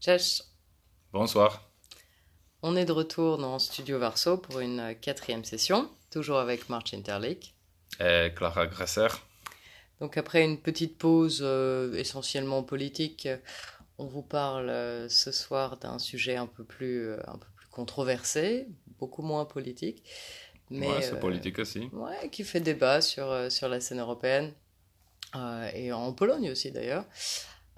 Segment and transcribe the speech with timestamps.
[0.00, 0.42] Cześć.
[1.12, 1.70] Bonsoir.
[2.62, 7.54] On est de retour dans Studio Varso pour une quatrième session, toujours avec March Interlick.
[7.98, 9.08] Et Clara Gresser.
[10.00, 13.28] Donc après une petite pause euh, essentiellement politique,
[13.98, 17.68] on vous parle euh, ce soir d'un sujet un peu plus, euh, un peu plus
[17.68, 20.02] controversé, beaucoup moins politique.
[20.70, 21.90] Mais, ouais, c'est politique aussi.
[21.92, 24.54] Ouais, qui fait débat sur, sur la scène européenne
[25.74, 27.04] et en Pologne aussi d'ailleurs.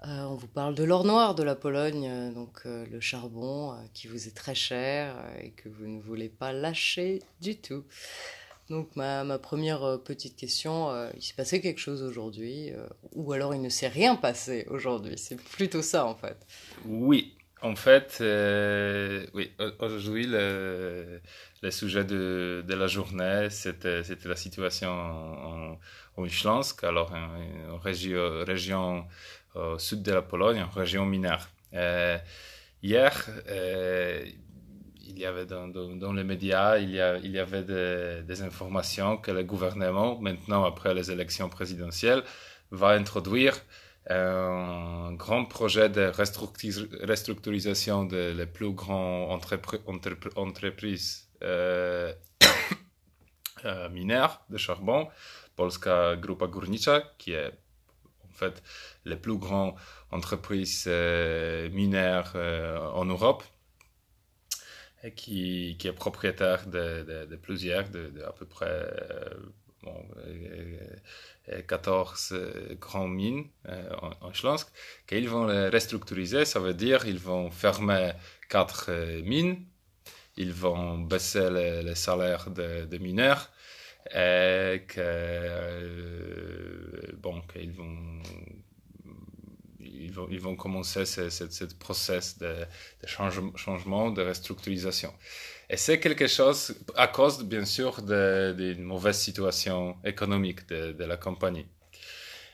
[0.03, 4.35] On vous parle de l'or noir de la Pologne, donc le charbon qui vous est
[4.35, 7.85] très cher et que vous ne voulez pas lâcher du tout.
[8.69, 12.87] Donc ma, ma première euh, petite question, euh, il s'est passé quelque chose aujourd'hui euh,
[13.11, 15.17] ou alors il ne s'est rien passé aujourd'hui?
[15.17, 16.37] C'est plutôt ça en fait.
[16.85, 18.17] Oui, en fait,
[19.33, 21.21] oui, aujourd'hui le,
[21.69, 25.77] sujet de, de la journée, c'était la situation en,
[26.17, 26.27] en
[26.83, 27.11] alors
[27.81, 29.05] région, région
[29.55, 31.49] au sud de la Pologne, une région minière.
[32.81, 33.29] hier,
[35.05, 36.99] il y avait dans, les médias, il y,
[37.39, 42.23] avait des, informations que le gouvernement, maintenant après les élections présidentielles,
[42.71, 43.55] va introduire
[44.09, 46.11] un grand projet de
[47.11, 49.39] restructurisation des plus grandes
[50.35, 52.13] entreprises euh,
[53.65, 55.07] euh, minières de charbon,
[55.55, 57.51] Polska Grupa Górnicza, qui est
[58.33, 58.63] en fait
[59.05, 59.75] les plus grandes
[60.11, 62.33] entreprises euh, minières
[62.93, 63.43] en Europe
[65.11, 69.29] qui, est propriétaire de, plusieurs, de, à peu près euh,
[69.83, 70.05] bon,
[71.67, 73.45] 14 euh, euh, grandes mines
[74.01, 74.31] en, en
[75.07, 78.13] qu'ils vont les restructuriser, ça veut dire qu'ils vont fermer
[78.49, 78.91] quatre
[79.23, 79.65] mines,
[80.37, 83.51] ils vont baisser les, salaires de, mineurs,
[84.11, 85.93] et que,
[87.17, 88.21] bon, qu'ils vont
[89.79, 92.55] ils vont, ils vont commencer ce, ce, process de,
[93.05, 95.13] changement, de restructurisation.
[95.69, 101.17] Et c'est quelque chose à cause, bien sûr, d'une mauvaise situation économique de, de, la
[101.17, 101.65] compagnie.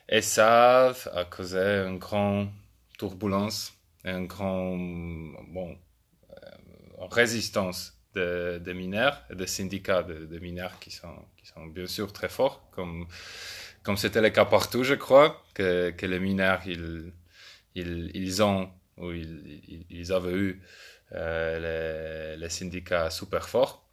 [0.08, 2.50] Et ça a causé une grande
[2.98, 3.74] turbulence,
[4.04, 5.78] une grande bon,
[6.32, 11.88] euh, résistance des de mineurs et des syndicats de, de, mineurs qui sont, sont bien
[11.88, 13.08] sûr très forts, comme
[13.84, 17.14] comme c'était le cas partout, je crois, que, que les mineurs, ils,
[17.76, 20.62] ils, ils ont, ou ils, ils avaient eu
[21.14, 23.88] euh, les, syndicats super forts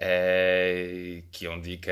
[0.00, 1.90] et qui ont dit que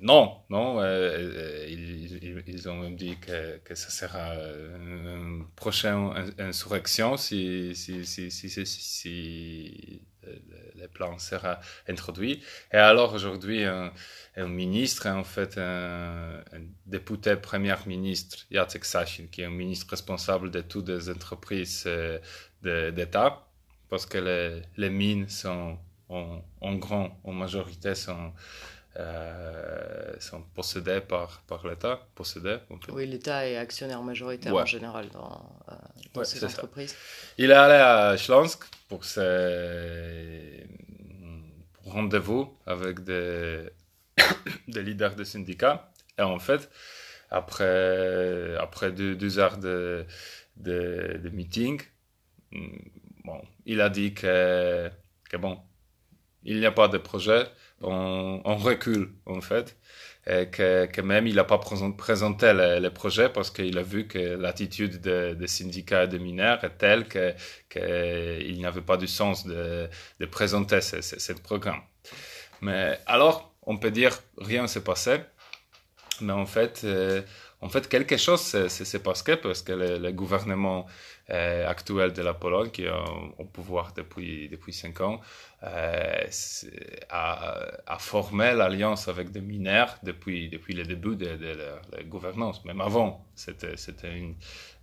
[0.00, 7.16] non, non, euh, euh, ils, ils, ont dit que, que ce sera une prochaine insurrection
[7.16, 10.02] si, si, si, si, si
[10.76, 12.42] le plan sera introduit.
[12.72, 13.92] Et alors aujourd'hui, un,
[14.36, 16.42] ministre, en fait, un,
[16.86, 22.18] député premier ministre, Jacek Sasin, qui est un ministre responsable de toutes les entreprises euh,
[22.62, 23.46] d'État,
[23.88, 25.78] parce que les, mines sont
[26.08, 26.80] en, en
[27.24, 28.32] en majorité, sont
[28.98, 32.00] euh, sont possédés par, par l'État.
[32.14, 32.58] Possédés,
[32.90, 35.74] Oui, l'État est actionnaire majoritaire en général dans, euh,
[36.14, 36.96] dans ces entreprises.
[37.36, 40.66] Il est allé à Schlansk pour ses
[41.84, 43.68] rendez-vous avec des,
[44.68, 45.92] des leaders de syndicats.
[46.18, 46.68] Et en fait,
[47.30, 50.04] après, après deux, heures de,
[50.56, 51.80] de, de, meeting,
[53.24, 54.90] bon, il a dit que,
[55.30, 55.60] que bon,
[56.42, 57.46] il n'y a pas de projet,
[57.82, 59.76] on, recule en fait.
[60.26, 65.00] Et que, même il n'a pas présenté le, projet parce qu'il a vu que l'attitude
[65.00, 67.34] des de syndicats de mineurs est telle qu'il
[67.70, 69.88] que n'y avait pas du sens de,
[70.30, 71.80] présenter ce, programme.
[72.60, 75.20] Mais alors, on peut dire rien s'est passé,
[76.20, 77.22] mais en fait, euh,
[77.60, 80.86] en fait quelque chose s'est passé parce que le, gouvernement
[81.30, 82.92] euh, actuel de la Pologne, qui est
[83.38, 85.20] au pouvoir depuis, depuis cinq ans,
[85.62, 86.20] a,
[87.86, 91.58] a, formé l'alliance avec des mineurs depuis, depuis le début de, de
[91.92, 92.64] la, gouvernance.
[92.64, 93.74] Même avant, c'était
[94.16, 94.36] une,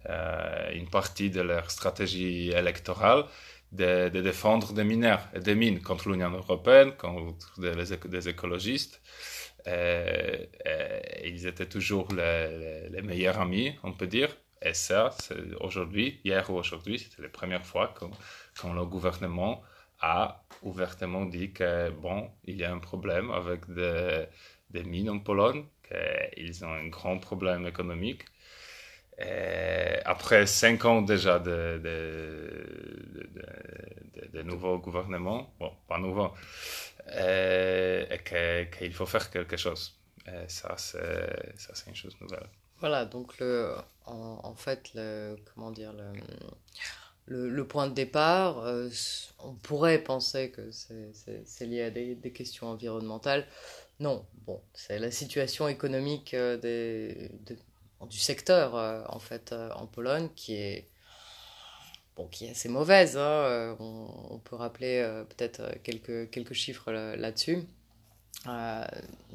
[0.09, 3.23] euh, une partie de leur stratégie électorale
[3.72, 9.01] de, défendre des mineurs et des mines contre l'Union européenne, contre des, écologistes.
[9.67, 10.49] Et
[11.23, 14.29] ils étaient toujours les, meilleurs amis, on peut dire.
[14.61, 15.11] Et ça,
[15.61, 18.11] aujourd'hui, hier ou aujourd'hui, c'était la première fois quand,
[18.59, 19.63] quand le gouvernement
[20.05, 24.25] a ouvertement dit que, bon, il y a un problème avec des,
[24.69, 28.23] des mines en Pologne, qu'ils ont un grand problème économique.
[29.17, 31.97] Et après cinq ans déjà de, de,
[33.35, 36.29] de, de nouveau gouvernement, bon, pas nouveau,
[37.17, 38.19] et,
[38.78, 39.84] qu'il faut faire quelque chose.
[40.28, 42.47] Et ça, c'est une chose nouvelle.
[42.79, 43.73] Voilà, donc le,
[44.05, 46.11] en, fait, le, comment dire, le,
[47.27, 48.89] le, point de départ, euh,
[49.39, 53.45] on pourrait penser que c'est lié à des, questions environnementales.
[53.99, 56.57] Non, bon, c'est la situation économique euh,
[58.09, 60.87] du secteur, euh, en fait, en Pologne, qui est,
[62.16, 63.17] bon, qui est assez mauvaise.
[63.17, 67.63] Hein, on, peut rappeler peut-être quelques chiffres là-dessus.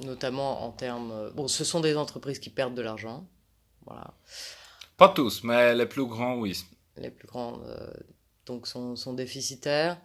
[0.04, 1.30] notamment en termes...
[1.34, 3.26] Bon, ce sont des entreprises qui perdent de l'argent,
[3.86, 4.14] voilà.
[4.96, 6.62] Pas tous, mais les plus grands, oui.
[6.96, 7.90] Les plus grands euh,
[8.46, 10.00] donc sont, sont, déficitaires.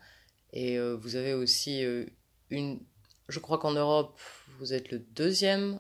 [0.54, 2.06] Et euh, vous avez aussi euh,
[2.50, 2.80] une.
[3.28, 4.20] Je crois qu'en Europe,
[4.60, 5.80] vous êtes le deuxième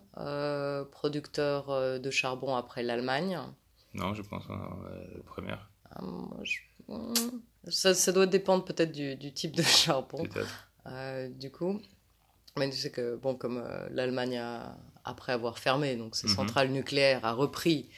[0.92, 3.40] producteur de charbon après l'Allemagne.
[3.94, 5.54] Non, je pense le premier.
[5.92, 7.13] Ah, hmm,
[7.69, 10.24] ça, ça, doit dépendre peut-être du, du, type de charbon.
[11.30, 11.80] du coup.
[12.58, 14.42] Mais tu sais que, bon, comme l'Allemagne
[15.06, 16.34] après avoir fermé, donc ces mhm.
[16.34, 17.90] centrales nucléaires, a repris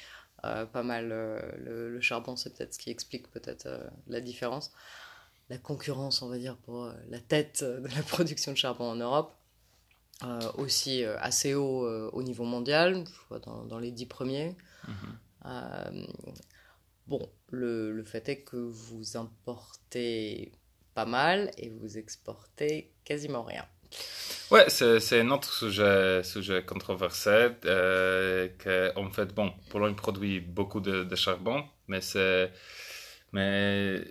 [0.45, 4.71] euh, pas mal euh, le, charbon, c'est peut-être ce qui explique peut-être euh, la différence.
[5.49, 9.33] La concurrence, on va dire, pour la tête de la production de charbon en Europe.
[10.57, 13.05] aussi assez haut au niveau mondial,
[13.45, 14.55] dans, dans les dix premiers.
[14.87, 16.07] Mhm.
[17.07, 20.51] bon, le, le, fait est que vous importez
[20.93, 23.65] pas mal et vous exportez quasiment rien.
[24.49, 27.49] Ouais, c'est un autre sujet, sujet controversé.
[27.65, 31.99] Euh, que, en fait, bon, Pologne produit beaucoup de, charbon, mais,
[33.33, 34.01] mais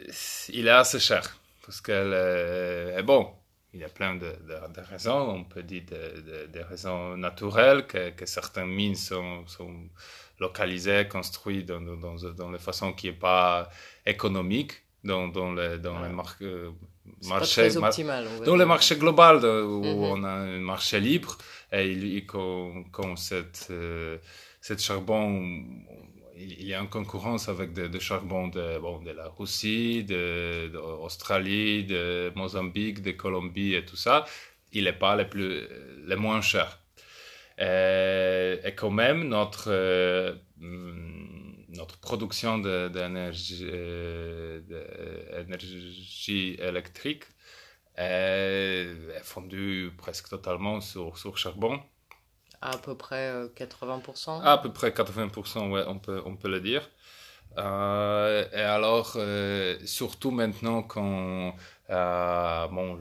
[0.50, 1.38] il est assez cher.
[1.64, 3.32] Parce que, bon,
[3.72, 4.34] il y a plein de,
[4.90, 5.30] raisons.
[5.30, 5.84] On peut dire
[6.52, 9.88] des raisons naturelles, que, que, certaines mines sont, sont
[10.38, 13.70] localisées, construites dans, dans, dans, une façon qui n'est pas
[14.04, 16.44] économique dans, dans, le, dans les marques
[17.28, 17.68] marché,
[18.44, 20.02] dans le marché global où mhm.
[20.12, 21.38] on a un marché libre
[21.72, 24.18] et il, quand, cette, euh,
[24.60, 25.64] cette charbon
[26.38, 31.82] il y a une concurrence avec des charbons de, bon, de la Russie, de, de
[31.86, 34.26] de Mozambique, de Colombie et tout ça,
[34.72, 35.62] il n'est pas le, plus,
[36.06, 36.78] le moins cher.
[37.58, 40.34] Et, et quand même, notre, euh,
[41.76, 43.66] notre production d'énergie
[46.58, 47.24] électrique
[47.96, 48.88] est,
[49.22, 51.80] fondue presque totalement sur, sur charbon.
[52.60, 56.88] À peu près 80% À peu près 80%, ouais, on peut, on peut le dire.
[57.58, 61.54] Euh, et alors, euh, surtout maintenant quand
[61.90, 62.98] euh, bon,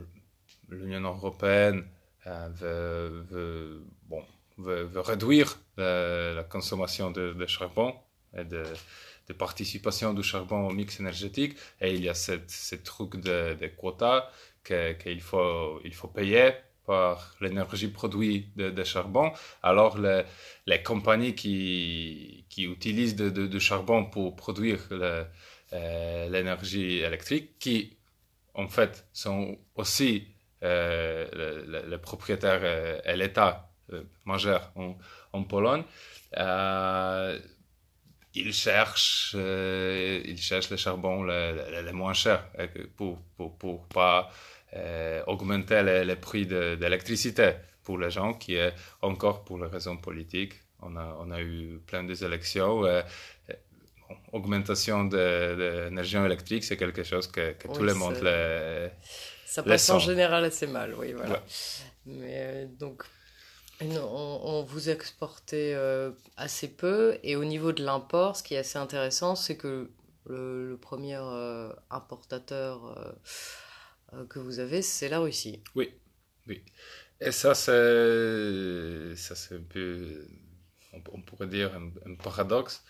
[0.69, 1.85] l'Union européenne
[2.25, 4.23] veut, veut, bon,
[4.57, 7.93] veut, réduire la, consommation de, de, charbon,
[8.43, 11.55] de, participation du charbon au mix énergétique.
[11.81, 14.29] Et il y a ce truc de, de quotas
[14.63, 16.53] qu'il faut, il faut payer
[16.85, 19.31] par l'énergie produite de, charbon.
[19.63, 20.23] Alors, les,
[20.67, 27.97] les compagnies qui, qui utilisent de, charbon pour produire euh, l'énergie électrique, qui
[28.53, 30.27] en fait sont aussi
[30.63, 31.25] euh,
[31.89, 33.69] les propriétaires euh, et l'État
[34.25, 34.97] majeur en,
[35.33, 35.83] en Pologne,
[38.35, 43.87] ils cherchent, euh, ils cherchent le charbon le, le, moins cher euh, pour pour, pour
[43.87, 44.29] pas
[44.75, 47.53] euh, augmenter les, prix de, d'électricité
[47.83, 50.53] pour les gens qui est encore pour les raisons politiques.
[50.81, 52.83] On a, on a eu plein d'élections.
[54.33, 58.89] augmentation de, l'énergie électrique, c'est quelque chose que, que tout le monde le,
[59.45, 61.41] Ça passe en général assez mal, oui, voilà.
[62.05, 63.03] Mais donc,
[63.81, 68.77] on, vous exportez euh, assez peu et au niveau de l'import, ce qui est assez
[68.77, 69.89] intéressant, c'est que
[70.27, 73.15] le, premier euh, importateur
[74.13, 75.61] euh, que vous avez, c'est la Russie.
[75.75, 75.93] Oui,
[76.47, 76.63] oui.
[77.21, 80.27] Et ça, c'est, un peu,
[81.11, 82.83] on, pourrait dire un, paradoxe.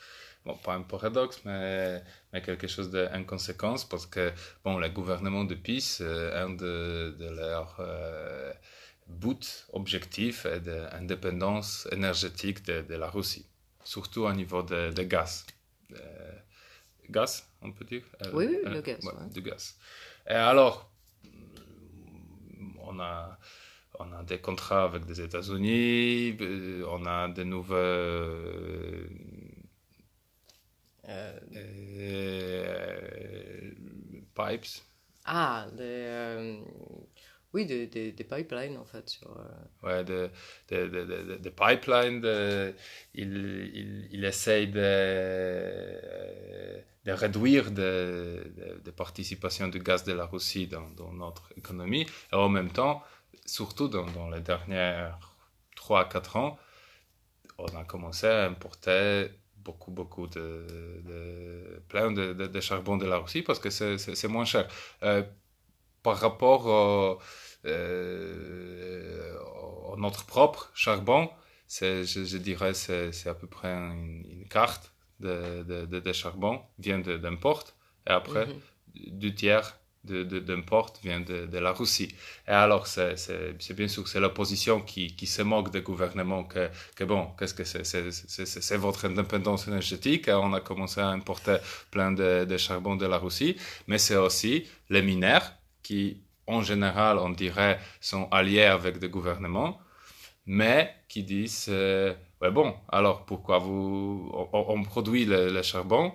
[0.45, 4.31] Bon, pas un paradoxe, mais, mais quelque chose d'inconséquence parce que,
[4.63, 7.81] bon, le gouvernement de PIS, un de, de leurs
[9.07, 13.45] but objectif est d'indépendance énergétique de, de, la Russie,
[13.83, 15.45] surtout au niveau de, de gaz.
[15.93, 16.31] Euh,
[17.09, 18.03] gaz, on peut dire?
[18.23, 18.99] Euh, Oui, oui, le gaz.
[19.33, 19.77] Du gaz.
[20.27, 20.89] Et alors,
[22.79, 23.37] on a,
[23.99, 29.09] on a des contrats avec les États-Unis, euh, on a de nouvelles.
[34.35, 34.81] pipes.
[35.25, 36.59] Ah, des
[37.55, 39.09] oui, des, pipelines en fait.
[39.09, 39.87] Sur, euh...
[39.87, 40.27] Ouais, des
[40.69, 42.21] de, de, de, pipelines.
[43.13, 44.81] il, il, essaye de,
[47.05, 52.05] de réduire de, participation du gaz de la Russie dans, notre économie.
[52.33, 53.01] Et en même temps,
[53.45, 55.17] surtout dans, les dernières
[55.77, 56.59] 3-4 ans,
[57.57, 63.59] on a commencé à importer beaucoup, beaucoup de, plein de, charbon de la Russie parce
[63.59, 64.67] que c'est moins cher.
[65.03, 65.23] Euh,
[66.05, 67.19] par rapport au,
[67.65, 69.33] euh,
[69.97, 71.29] notre propre charbon,
[71.67, 74.85] je, je, dirais c'est à peu près une, carte
[75.19, 77.63] de, de, de, charbon vient d'import
[78.07, 79.19] et après mhm.
[79.23, 79.67] du tiers
[80.03, 82.11] d'importe vient de, de, la Russie.
[82.47, 87.03] Et alors, c'est bien sûr, c'est l'opposition qui, qui, se moque des gouvernements que, que
[87.03, 90.29] bon, qu'est-ce que c'est C'est votre indépendance énergétique.
[90.31, 91.57] On a commencé à importer
[91.89, 93.55] plein de, de charbon de la Russie,
[93.87, 95.47] mais c'est aussi les mineurs
[95.85, 96.01] qui,
[96.47, 99.79] en général, on dirait, sont alliés avec des gouvernements,
[100.45, 106.13] mais qui disent, euh, ouais, bon, alors pourquoi vous, on, produit le, le charbon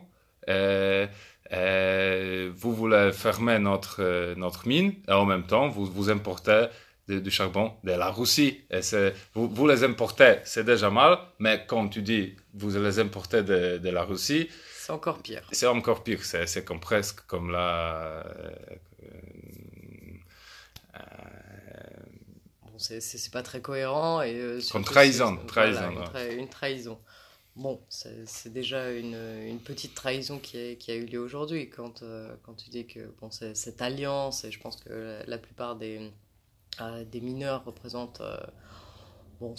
[0.49, 1.07] euh,
[1.53, 6.67] euh, vous voulez fermer notre, euh, notre mine et en même temps, vous, vous importez
[7.09, 8.61] du charbon de la Russie.
[8.71, 8.81] Et
[9.35, 13.79] vous, vous les importez, c'est déjà mal, mais quand tu dis vous les importez de,
[13.79, 15.43] de la Russie, c'est encore pire.
[15.50, 18.25] C'est encore pire, c'est comme presque comme la...
[22.81, 24.59] c'est pas très cohérent et...
[24.73, 25.93] comme trahison, trahison.
[26.37, 26.99] une trahison.
[27.57, 32.35] Bon, c'est déjà une, petite trahison qui a, qui a eu lieu aujourd'hui quand, euh,
[32.43, 36.11] quand tu dis que bon, cette alliance, et je pense que la, plupart des,
[36.81, 38.21] euh, des mineurs représentent.
[38.21, 38.39] Euh,
[39.41, 39.55] bon,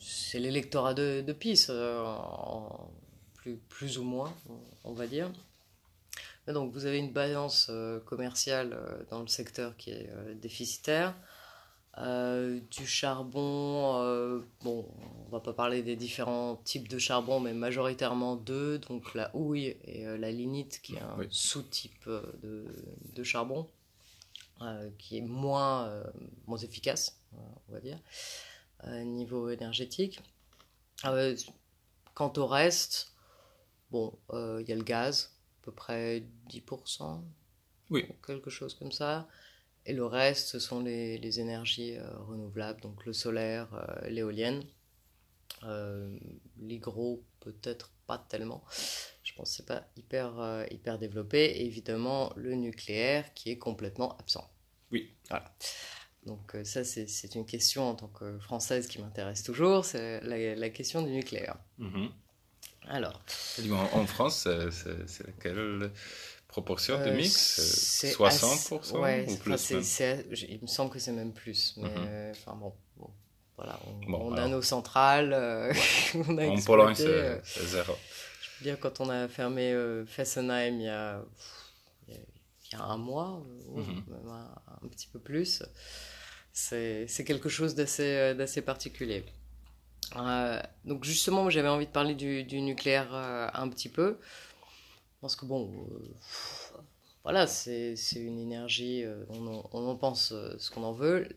[0.00, 1.70] c'est l'électorat de, de PIS,
[3.34, 4.34] plus, plus ou moins,
[4.84, 5.30] on va dire.
[6.48, 7.70] donc, vous avez une balance
[8.04, 8.78] commerciale
[9.10, 11.14] dans le secteur qui est déficitaire.
[12.00, 14.86] Euh, du charbon, euh, bon,
[15.26, 19.76] on va pas parler des différents types de charbon, mais majoritairement deux, donc la houille
[19.84, 22.08] et euh, la lignite, qui est un sous-type
[22.42, 22.66] de,
[23.14, 23.68] de, charbon,
[24.98, 26.02] qui est moins,
[26.46, 27.98] moins efficace, on va dire,
[29.04, 30.20] niveau énergétique.
[31.02, 33.12] quant au reste,
[33.90, 37.22] bon, il y a le gaz, à peu près 10%,
[37.90, 38.06] oui.
[38.24, 39.26] quelque chose comme ça.
[39.88, 44.62] Et le reste, ce sont les, les énergies euh, renouvelables, donc le solaire, euh, l'éolienne.
[45.62, 46.14] Euh,
[46.60, 48.62] les gros, peut-être pas tellement.
[49.24, 51.42] Je pense que c'est pas hyper, hyper développé.
[51.42, 54.50] Et évidemment, le nucléaire qui est complètement absent.
[54.92, 55.14] Oui.
[55.30, 55.54] Voilà.
[56.26, 60.68] Donc ça, c'est une question en tant que française qui m'intéresse toujours, c'est la, la,
[60.68, 61.56] question du nucléaire.
[61.80, 62.10] Mm-hmm.
[62.88, 63.22] Alors.
[63.94, 64.46] En, France,
[65.06, 65.90] c'est laquelle
[66.58, 71.74] proportion de euh, mix 60% ouais, ou plus Il me semble que c'est même plus.
[71.76, 72.30] Mais mhm.
[72.32, 72.72] enfin bon,
[73.56, 75.32] voilà, on, a nos centrales.
[75.32, 75.72] Euh,
[76.28, 77.94] on a en Pologne, c'est euh, zéro.
[78.40, 79.72] Je veux dire, quand on a fermé
[80.06, 81.22] Fessenheim il y a,
[82.08, 83.40] il y a un mois,
[83.72, 84.04] mhm.
[84.08, 85.62] même un, petit peu plus,
[86.52, 89.24] c'est quelque chose d'assez particulier.
[90.84, 94.18] donc justement, j'avais envie de parler du, du nucléaire un petit peu.
[95.20, 96.80] Parce que bon, euh,
[97.24, 101.28] voilà, c'est une énergie, euh, on, en, pense euh, ce qu'on en veut.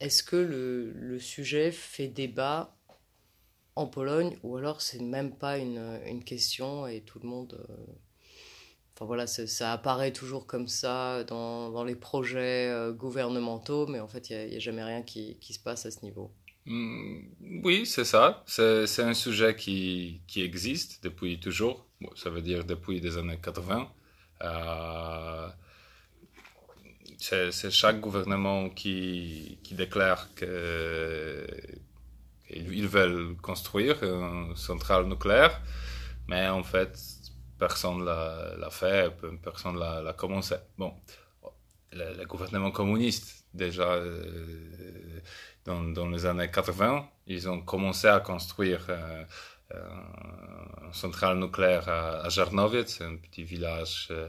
[0.00, 2.74] Est-ce que le, le, sujet fait débat
[3.76, 7.66] en Pologne ou alors c'est même pas une, une, question et tout le monde...
[8.94, 14.30] enfin voilà, ça apparaît toujours comme ça dans, dans les projets gouvernementaux, mais en fait,
[14.30, 16.32] il n'y a, a, jamais rien qui, qui, se passe à ce niveau.
[16.66, 17.18] Mmh,
[17.64, 18.44] oui, c'est ça.
[18.46, 23.88] C'est un sujet qui, existe depuis toujours ça veut dire depuis les années 80.
[24.42, 25.48] Euh,
[27.18, 30.48] c'est chaque gouvernement qui, qui déclare qu'ils
[32.88, 35.60] veulent construire une centrale nucléaire,
[36.26, 36.98] mais en fait,
[37.58, 40.56] personne ne l'a fait, personne ne l'a commencé.
[40.76, 40.92] Bon,
[41.92, 45.20] le, gouvernement communiste, déjà euh,
[45.64, 49.24] dans, les années 80, ils ont commencé à construire euh,
[50.84, 54.28] une centrale nucléaire à, à Jarnowiec, un petit village euh,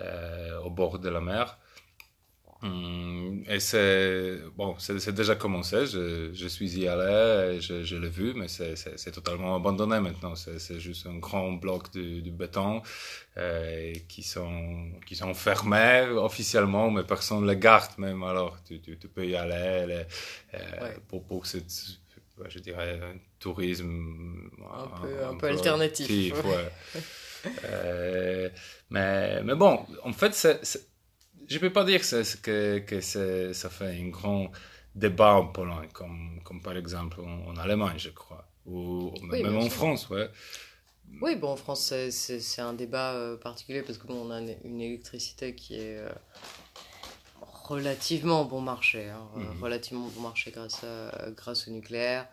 [0.00, 1.58] euh, au bord de la mer.
[2.64, 5.84] Hum, et c'est bon, c'est déjà commencé.
[5.84, 10.34] Je, je, suis y allé, je, je l'ai vu, mais c'est totalement abandonné maintenant.
[10.34, 12.80] C'est juste un grand bloc de, de béton
[13.36, 18.22] euh, qui sont qui sont fermés officiellement, mais personne ne les garde même.
[18.22, 20.06] Alors tu, tu, tu peux y aller
[20.54, 21.70] euh, pour, pour cette
[22.48, 26.34] je dirais, un tourisme un, peu, un, peu, alternatif.
[27.64, 28.48] euh,
[28.90, 30.34] mais, mais bon, en fait,
[31.48, 34.50] je ne peux pas dire que, que ça fait un grand
[34.94, 40.08] débat en Pologne, comme, comme par exemple en, Allemagne, je crois, ou même en France.
[40.10, 40.28] Ouais.
[41.20, 45.54] Oui, bon, en France, c'est un débat euh, particulier parce qu'on on a une électricité
[45.54, 46.08] qui est euh,
[47.40, 49.62] relativement bon marché, hein, mhm.
[49.62, 50.84] relativement bon marché grâce,
[51.36, 52.26] grâce au nucléaire.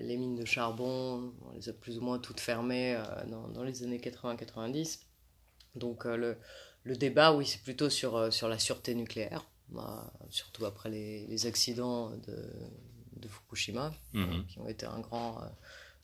[0.00, 3.82] les mines de charbon, on les a plus ou moins toutes fermées dans, dans, les
[3.82, 5.00] années 80-90.
[5.76, 6.36] Donc le,
[6.84, 11.46] le, débat, oui, c'est plutôt sur, sur la sûreté nucléaire, bah, surtout après les, les
[11.46, 12.36] accidents de,
[13.16, 14.46] de Fukushima, mhm.
[14.46, 15.40] qui ont été un grand,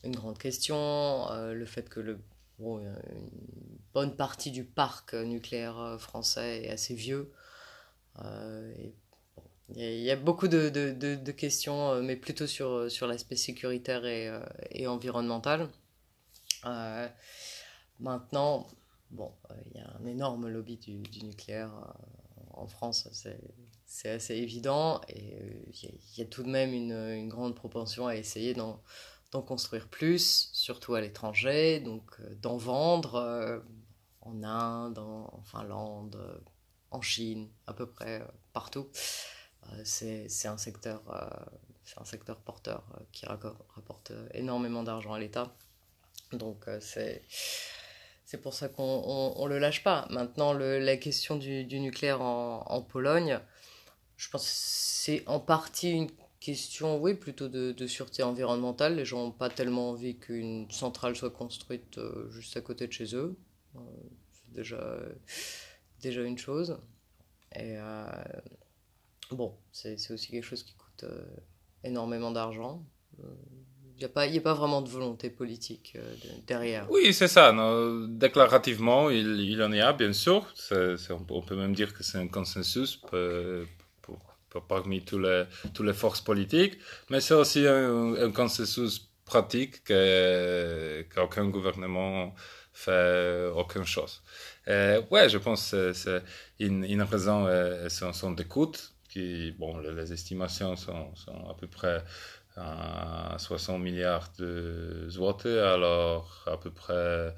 [0.05, 1.29] une grande question.
[1.31, 2.19] le fait que le,
[2.61, 3.31] une
[3.95, 7.33] bonne partie du parc nucléaire français est assez vieux.
[8.19, 8.93] il
[9.77, 14.29] y, a beaucoup de, de, de, questions, euh, mais plutôt sur, sur l'aspect sécuritaire et,
[14.29, 15.69] euh, et environnemental.
[16.67, 17.09] Euh,
[18.01, 18.67] maintenant,
[19.11, 19.33] bon,
[19.67, 21.73] il y a un énorme lobby du, nucléaire
[22.53, 23.09] en France,
[23.87, 28.55] c'est assez évident, et il y, a tout de même une, grande propension à essayer
[28.55, 28.83] d'en
[29.43, 33.63] construire plus, surtout à l'étranger, donc d'en vendre
[34.23, 36.43] en Inde, en Finlande,
[36.91, 38.89] en Chine, à peu près partout.
[39.73, 41.29] Euh, c'est un secteur euh,
[41.85, 45.55] c'est un secteur porteur euh, qui rapporte énormément d'argent à l'État.
[46.33, 47.23] Donc c'est
[48.31, 50.07] c'est pour ça qu'on on, le lâche pas.
[50.11, 53.41] Maintenant, la question du, du nucléaire en, en, Pologne,
[54.17, 58.95] je pense que c'est en partie une question, oui, plutôt de, de sûreté environnementale.
[58.95, 61.99] Les gens n'ont pas tellement envie qu'une centrale soit construite
[62.31, 63.37] juste à côté de chez eux.
[63.75, 65.01] c'est déjà,
[66.01, 66.79] déjà une chose.
[67.57, 67.77] Et
[69.31, 71.25] Bon, c'est aussi quelque chose qui coûte euh,
[71.85, 72.85] énormément d'argent.
[74.01, 76.15] Il euh, n'y a, pas, a pas vraiment de volonté politique euh,
[76.47, 76.91] derrière.
[76.91, 77.55] Oui, c'est ça.
[78.09, 80.47] Déclarativement, il, il, en y a, bien sûr.
[80.71, 83.01] on peut même dire que c'est un consensus
[84.69, 86.79] parmi tous les, toutes les forces politiques.
[87.11, 92.35] Mais c'est aussi un, consensus pratique qu'aucun gouvernement
[92.73, 94.23] fait aucune chose.
[94.69, 96.23] Euh, ouais, je pense que c'est
[96.59, 101.13] une, raison, euh, sont d'écoute qui, bon, les estimations sont
[101.49, 102.03] à peu près
[102.61, 107.35] à 60 milliards de zloty, alors à peu près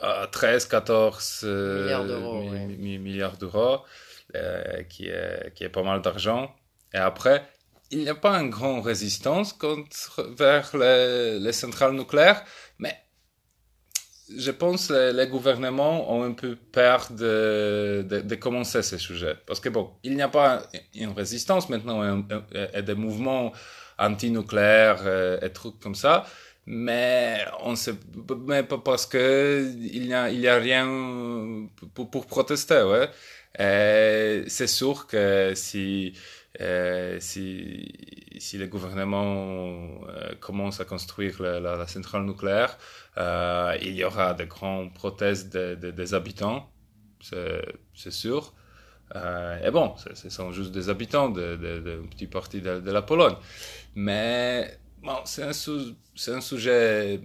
[0.00, 3.84] à 13, 14 milliards d'euros, milliards d'euros
[4.34, 6.54] euh, qui, est, qui est pas mal d'argent.
[6.94, 7.42] Et après,
[7.90, 12.44] il n'y a pas une grande résistance contre, vers les, les centrales nucléaires,
[12.78, 12.96] mais
[14.36, 19.36] je pense que les, gouvernements ont un peu peur de, de, de, commencer ce sujet.
[19.46, 22.22] Parce que bon, il n'y a pas une résistance maintenant
[22.74, 23.52] et des mouvements
[23.98, 26.24] anti-nucléaires et, et, trucs comme ça.
[26.66, 27.94] Mais on sait,
[28.46, 30.86] mais parce que il n'y a, il y a rien
[31.94, 33.08] pour, pour protester, ouais.
[33.56, 36.12] C'est sûr que si,
[36.60, 37.88] euh, si,
[38.38, 42.76] si le gouvernement euh, commence à construire la, la, centrale nucléaire,
[43.16, 46.70] euh, il y aura de grandes protestes de, de, des habitants,
[47.20, 48.52] c'est sûr.
[49.16, 53.02] Euh, et bon, ce sont juste des habitants d'une de, de, petite partie de, la
[53.02, 53.36] Pologne.
[53.94, 57.20] Mais bon, c'est un, un, sujet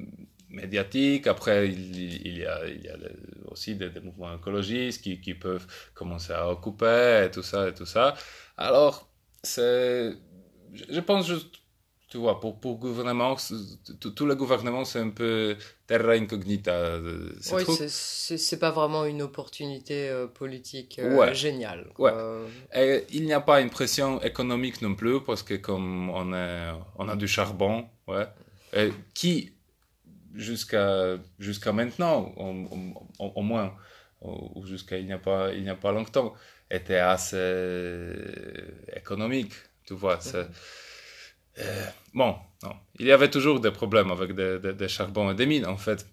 [0.49, 1.28] médiatique.
[1.28, 2.97] Après, il, il, y, a, il y a
[3.52, 7.73] aussi des, des, mouvements écologistes qui, qui peuvent commencer à occuper et tout ça et
[7.73, 8.15] tout ça.
[8.58, 9.10] Alors,
[9.43, 10.13] c'est,
[10.73, 11.62] je pense juste
[12.13, 13.36] tu vois, pour, pour gouvernement,
[13.99, 16.71] tout le gouvernement, c'est un peu terra incognita.
[16.71, 21.88] Euh, oui, c'est pas vraiment une opportunité euh, politique euh, géniale.
[21.97, 22.12] Ouais.
[22.76, 26.69] Et il n'y a pas une pression économique non plus, parce que comme on, est,
[26.99, 28.28] on a du charbon, ouais,
[28.73, 29.52] et qui,
[30.36, 33.73] jusqu'à jusqu'à maintenant, au, moins,
[34.21, 36.36] ou jusqu'à il n'y a, pas, il a pas longtemps,
[36.69, 38.13] était assez
[38.95, 39.54] économique,
[39.88, 40.19] tu vois.
[40.21, 40.47] c'est
[41.60, 42.76] euh, bon, non.
[43.00, 45.78] il y avait toujours des problèmes avec des, des, des charbons et des mines, en
[45.78, 46.06] fait.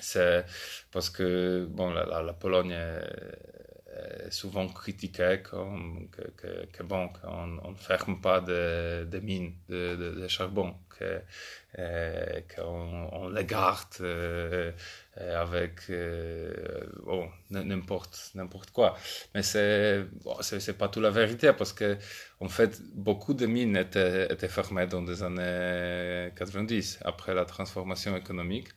[0.00, 0.44] C'est
[0.92, 8.20] parce que bon, la, Pologne est, souvent critiquée comme que, que, bon, qu'on ne ferme
[8.20, 10.74] pas de, de mines de, de, charbon,
[11.78, 14.72] euh, qu'on on les garde euh,
[15.16, 16.52] avec euh,
[17.04, 18.96] bon, n'importe n'importe quoi.
[19.34, 21.96] Mais c'est bon, c'est pas tout la vérité parce que
[22.40, 28.16] en fait beaucoup de mines étaient, étaient fermées dans les années 90 après la transformation
[28.16, 28.68] économique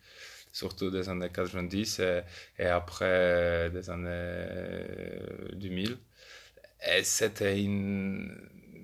[0.52, 2.20] surtout des années 90 et,
[2.58, 4.46] et après des années
[5.54, 5.98] 2000
[6.86, 8.30] et c'était une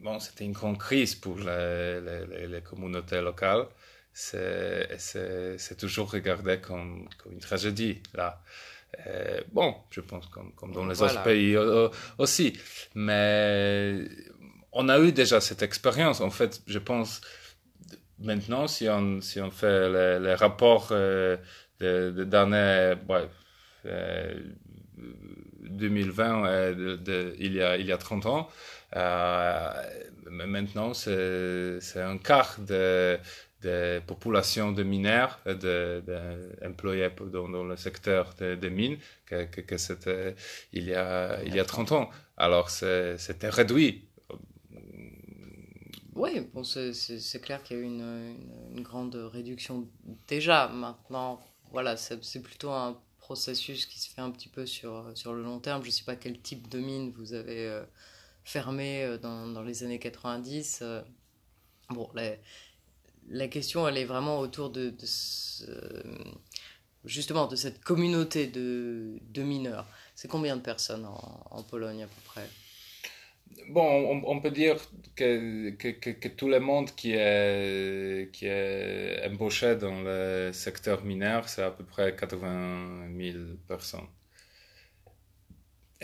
[0.02, 3.66] bon c'était une grande crise pour les communautés locales
[4.14, 8.40] c'est toujours regardé comme, comme, une tragédie là.
[9.09, 11.14] Euh, bon, je pense comme, comme dans les voilà.
[11.14, 11.57] autres pays
[12.18, 12.57] aussi.
[12.94, 14.05] Mais
[14.72, 16.20] on a eu déjà cette expérience.
[16.20, 17.20] En fait, je pense
[18.20, 21.37] maintenant, si on, si on fait les, les rapports euh,
[21.81, 23.29] d'années ouais,
[23.87, 24.40] euh,
[25.62, 28.48] 2020, euh, de, de, il, y a, il y a 30 ans,
[28.96, 29.72] euh,
[30.31, 33.18] maintenant, c'est un quart de,
[33.64, 40.35] des populations de mineurs, d'employés de, dans, le secteur des mines, que, c'était
[40.72, 42.11] il, y a, il y a 30 ans.
[42.37, 44.09] Alors, c'était réduit.
[46.14, 49.88] Oui, bon, c'est clair qu'il y a eu une, grande réduction
[50.29, 50.68] déjà.
[50.68, 51.40] Maintenant,
[51.72, 55.59] voilà, c'est plutôt un processus qui se fait un petit peu sur, sur le long
[55.59, 55.83] terme.
[55.83, 57.83] Je ne sais pas quel type de mine vous avez euh,
[58.44, 60.81] fermé euh, dans, dans, les années 90.
[60.83, 61.03] Euh.
[61.88, 62.38] bon, les,
[63.28, 64.94] la question, elle est vraiment autour de,
[67.04, 69.87] justement de cette communauté de, mineurs.
[70.14, 72.48] C'est combien de personnes en, Pologne à peu près?
[73.68, 74.76] Bon, on, peut dire
[75.14, 81.48] que, que, que, tout le monde qui est, qui est embauché dans le secteur mineur,
[81.48, 84.08] c'est à peu près 80 000 personnes.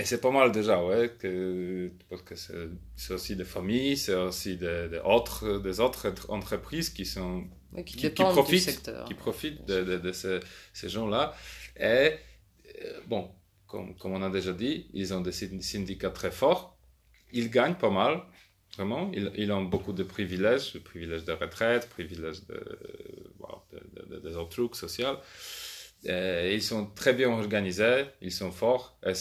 [0.01, 2.35] Et c'est pas mal déjà, ouais, que, parce que
[2.97, 7.45] c'est aussi des familles, c'est aussi des, des, autres, des autres entreprises qui sont
[7.85, 10.41] qui, qui, profitent, qui profitent de, de, ces,
[10.73, 11.35] ces gens-là.
[11.77, 13.31] Et euh, bon,
[13.67, 16.79] comme, comme, on a déjà dit, ils ont des syndicats très forts,
[17.31, 18.23] ils gagnent pas mal,
[18.77, 22.59] vraiment, ils, ils ont beaucoup de privilèges, privilèges de retraite, privilèges de,
[24.09, 25.19] de, des autres trucs sociaux.
[26.07, 28.99] Euh, ils sont très bien organisés, ils sont forts.
[29.07, 29.13] Et.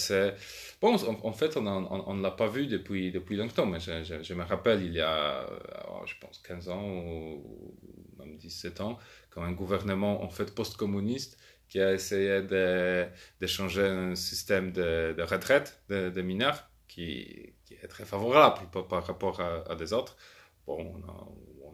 [0.81, 4.81] Bon, en, fait, on ne l'a pas vu depuis, depuis longtemps, mais je, me rappelle,
[4.83, 5.45] il y a,
[5.89, 7.75] oh, je pense, 15 ans ou
[8.17, 8.97] même 17 ans,
[9.29, 11.37] quand un gouvernement en fait post-communiste
[11.67, 13.07] qui a essayé de,
[13.45, 19.41] changer un système de, retraite des de mineurs qui, est très favorable par, par rapport
[19.41, 20.15] à, à, des autres.
[20.65, 21.27] Bon, on a,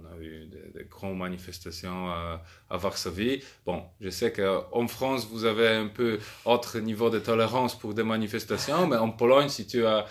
[0.06, 2.42] on a eu des, grandes manifestations à,
[2.78, 3.42] Varsovie.
[3.66, 8.04] Bon, je sais qu'en France, vous avez un peu autre niveau de tolérance pour des
[8.04, 10.06] manifestations, mais en Pologne, si tu as,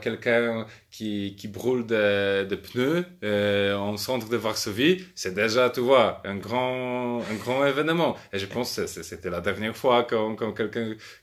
[0.00, 6.22] quelqu'un qui, brûle des, des pneus euh, en centre de Varsovie, c'est déjà, tu vois,
[6.24, 8.16] un grand, un grand événement.
[8.32, 10.36] Et je pense que c'était la dernière fois quand,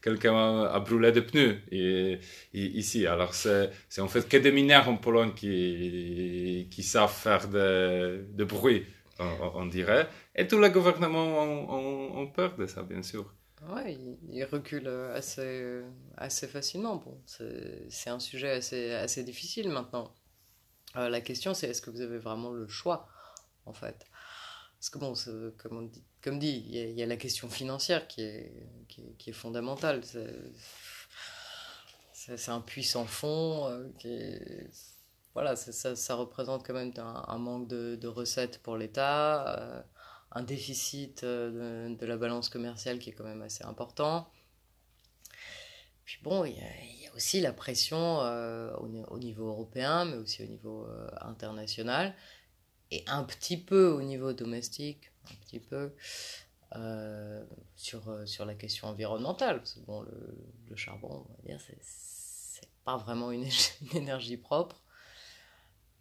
[0.02, 1.58] quelqu'un a brûlé des pneus
[2.54, 3.08] ici.
[3.08, 7.48] Alors, c'est en fait que des mineurs en Pologne qui, savent faire
[8.06, 8.86] de, bruit,
[9.20, 10.08] on, dirait.
[10.36, 13.34] Et tous les gouvernements ont, ont peur de ça, bien sûr.
[13.70, 13.98] Ouais,
[14.30, 16.98] il, recule euh, assez, euh, assez facilement.
[16.98, 20.14] Bon, c'est un sujet assez, difficile maintenant.
[20.96, 23.08] Euh, la question, c'est est-ce que vous avez vraiment le choix,
[23.66, 24.06] en fait?
[24.78, 25.14] Parce que, bon,
[25.58, 25.90] comme,
[26.28, 28.52] on dit, il y, a, la question financière qui est,
[29.26, 30.02] est, fondamentale.
[32.14, 34.10] C'est un puissant fond qui
[35.36, 39.86] Voilà, ça, ça, représente quand même un, manque de, recettes pour l'État
[40.36, 44.30] un déficit euh, de, la balance commerciale qui est quand même assez important.
[46.04, 50.46] Puis bon, il y, a, aussi la pression euh, au, niveau européen, mais aussi au
[50.46, 52.14] niveau euh, international,
[52.92, 55.92] et un petit peu au niveau domestique, un petit peu
[57.78, 59.60] sur, sur la question environnementale.
[59.60, 63.48] Parce que bon, le, charbon, on va dire, c'est pas vraiment une
[63.94, 64.84] énergie propre.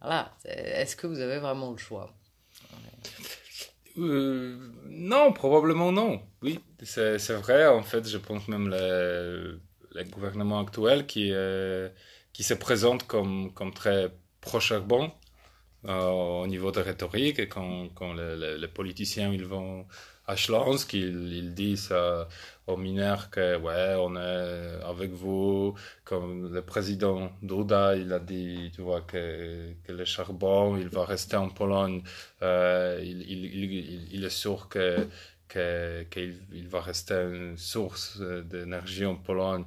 [0.01, 2.13] Voilà, est-ce que vous avez vraiment le choix?
[3.97, 6.21] Euh, non, probablement non.
[6.41, 7.65] Oui, c'est vrai.
[7.67, 9.61] En fait, je pense même le,
[9.93, 11.89] le gouvernement actuel qui, euh,
[12.33, 15.11] qui se présente comme, comme très pro-charbon
[15.85, 19.87] euh, au niveau de rhétorique et quand, quand les politiciens ils vont
[20.27, 21.93] à Schlansk, ils, ils disent
[22.67, 28.71] aux mineurs que ouais, on est avec vous, comme le président Duda, il a dit,
[28.73, 32.01] tu vois, que, que le charbon, il va rester en Pologne,
[32.41, 35.07] euh, il, il, il, est sûr que
[35.47, 39.63] qu'il il va rester une source d'énergie en Pologne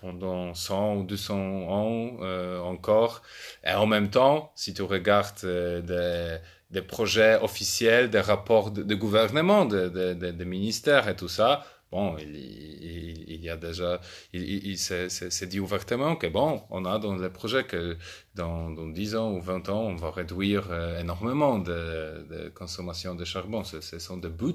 [0.00, 3.22] pendant 100 ou 200 ans euh, encore.
[3.64, 6.38] Et en même temps, si tu regardes euh, des
[6.70, 12.16] des projets officiels, des rapports de, gouvernement, des de, de, ministères et tout ça, bon,
[12.18, 14.00] il, il, il y a déjà,
[14.32, 17.96] il, il c'est dit ouvertement que bon, on a dans les projets que
[18.34, 23.14] dans, dans 10 ans ou 20 ans, on va réduire euh, énormément de, de, consommation
[23.14, 23.64] de charbon.
[23.64, 24.54] Ce, ce sont des buts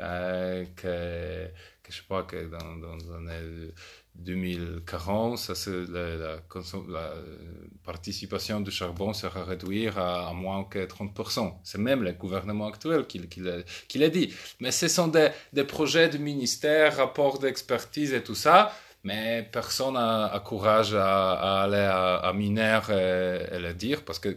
[0.00, 1.46] euh, que,
[1.82, 3.20] que je sais pas que dans, dans, dans
[4.16, 7.14] 2040, ça, la, la,
[7.82, 11.54] participation du charbon sera réduite à, moins que 30%.
[11.64, 13.18] C'est même le gouvernement actuel qui,
[13.98, 14.32] l'a dit.
[14.60, 18.72] Mais ce sont des, projets du ministère, rapports d'expertise et tout ça,
[19.02, 24.36] mais personne n'a courage à, aller à, à Miner et, et le dire, parce que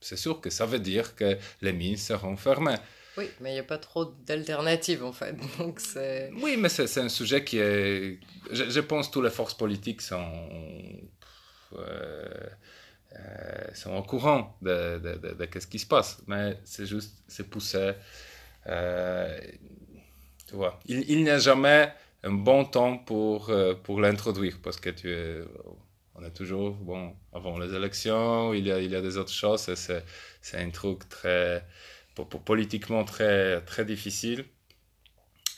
[0.00, 2.76] c'est sûr que ça veut dire que les mines seront fermées.
[3.16, 5.34] Oui, mais il n'y a pas trop d'alternatives en fait.
[6.42, 8.18] Oui, mais c'est un sujet qui est.
[8.50, 10.48] Je, pense que toutes les forces politiques sont.
[11.74, 12.24] Euh,
[13.74, 16.22] sont au courant de, de, de, de, ce qui se passe.
[16.26, 17.92] Mais c'est juste, c'est poussé.
[18.66, 23.50] tu vois, il, n'y a jamais un bon temps pour,
[23.82, 25.42] pour l'introduire parce que tu es
[26.18, 29.32] on est toujours, bon, avant les élections, il y a, il y a des autres
[29.32, 30.02] choses, c'est,
[30.54, 31.64] un truc très,
[32.24, 34.44] politiquement très, très difficile.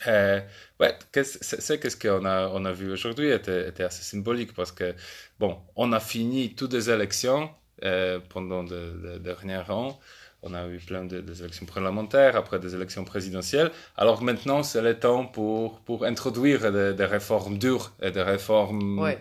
[0.07, 0.39] Euh,
[0.79, 4.95] ouais, c'est, qu'est-ce qu'on a, on a vu aujourd'hui était, était, assez symbolique parce que,
[5.39, 7.49] bon, on a fini toutes les élections
[7.83, 9.99] euh, pendant les derniers ans.
[10.41, 13.71] On a eu plein de, des élections parlementaires, après des élections présidentielles.
[13.97, 18.99] Alors maintenant, c'est le temps pour, pour introduire des, réformes dures et des réformes.
[18.99, 19.19] Ouais.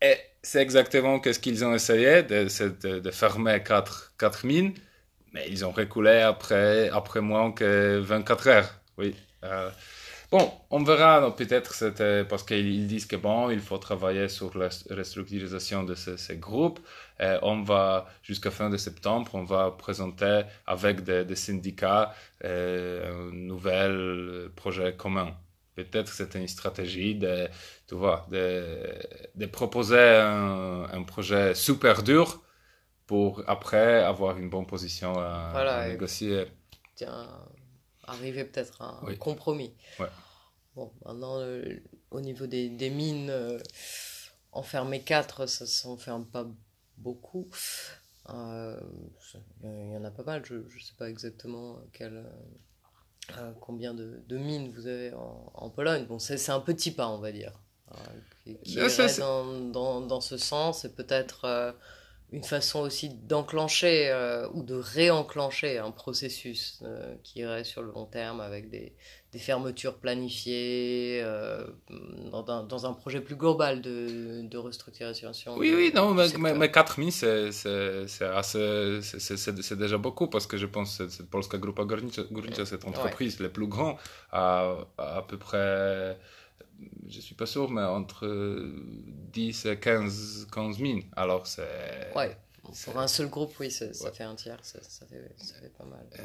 [0.00, 4.74] Et c'est exactement ce qu'ils ont essayé, de, de, fermer quatre, quatre, mines,
[5.32, 8.70] mais ils ont reculé après, après moins que 24 heures.
[8.98, 9.14] Oui.
[9.44, 9.70] Euh,
[10.30, 14.68] bon, on verra, peut-être c'était parce qu'ils disent que bon, il faut travailler sur la
[14.90, 16.80] restructuration de ces, groupes.
[17.20, 22.14] Et on va, jusqu'à fin de septembre, on va présenter avec des, syndicats
[22.44, 25.34] euh, un nouvel projet commun.
[25.74, 27.48] Peut-être c'était une stratégie de,
[27.88, 32.42] tu vois, de, proposer un, projet super dur
[33.06, 36.46] pour après avoir une bonne position à, négocier.
[36.94, 37.28] Tiens,
[38.06, 39.74] arriver peut-être à un compromis.
[39.98, 40.06] Ouais.
[40.74, 41.40] Bon, maintenant,
[42.10, 43.58] au niveau des, des mines, euh,
[44.52, 46.46] enfermer 4, ça ne s'enferme pas
[46.96, 47.48] beaucoup.
[48.30, 48.80] Euh,
[49.64, 52.24] il y en a pas mal, je ne sais pas exactement quel
[53.38, 56.06] euh, combien de, de, mines vous avez en, en Pologne.
[56.06, 57.52] Bon, c'est un petit pas, on va dire,
[58.44, 58.76] qui, qui
[59.18, 61.72] dans, dans, dans, ce sens, et peut-être euh,
[62.32, 67.92] une façon aussi d'enclencher euh, ou de réenclencher un processus euh, qui irait sur le
[67.92, 68.94] long terme avec des,
[69.32, 71.66] des fermetures planifiées euh,
[72.30, 75.56] dans, un, dans, un, projet plus global de, de restructuration.
[75.58, 77.10] Oui, oui, non, mais, mais, 4 000,
[77.52, 78.06] c'est
[79.78, 83.44] déjà beaucoup parce que je pense que cette Polska Grupa Górnicza, cette entreprise ouais.
[83.44, 83.96] la plus grande,
[84.30, 86.16] à, à peu près
[87.08, 88.26] je suis pas sûr, mais entre
[89.32, 91.00] 10 et 15, 15 000.
[91.16, 92.12] Alors, c'est.
[92.14, 92.36] Ouais.
[92.84, 94.12] Pour un seul groupe, oui, ça, ouais.
[94.12, 96.06] fait un tiers, ça, ça, fait, ça fait, pas mal.
[96.20, 96.24] Euh,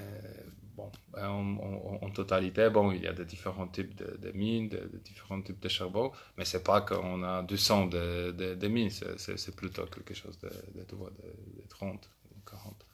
[0.75, 4.69] bon, en, en, en, totalité, bon, il y a de différents types de, de mines,
[4.69, 8.67] de, de, différents types de charbon, mais c'est pas qu'on a 200 de, de, de
[8.67, 12.07] mines, c'est plutôt quelque chose de, de, de 30,
[12.47, 12.85] 40.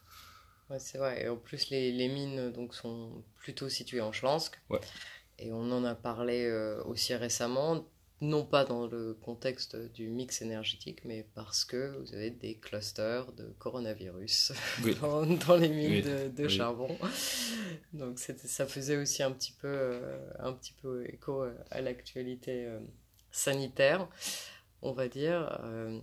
[0.70, 1.24] Ouais, c'est vrai.
[1.24, 4.58] Et en plus, les, les mines donc, sont plutôt situées en Schlansk.
[4.70, 4.80] Ouais.
[5.38, 7.84] Et on en a parlé euh, aussi récemment,
[8.20, 13.32] non pas dans le contexte du mix énergétique, mais parce que vous avez des clusters
[13.32, 14.52] de coronavirus
[14.84, 14.94] oui.
[15.00, 16.02] dans, dans, les mines oui.
[16.02, 16.50] de, de oui.
[16.50, 16.96] charbon.
[17.92, 22.80] Donc ça faisait aussi un petit peu, euh, un petit peu écho à l'actualité euh,
[23.30, 24.08] sanitaire,
[24.82, 25.60] on va dire.
[25.64, 25.98] Euh,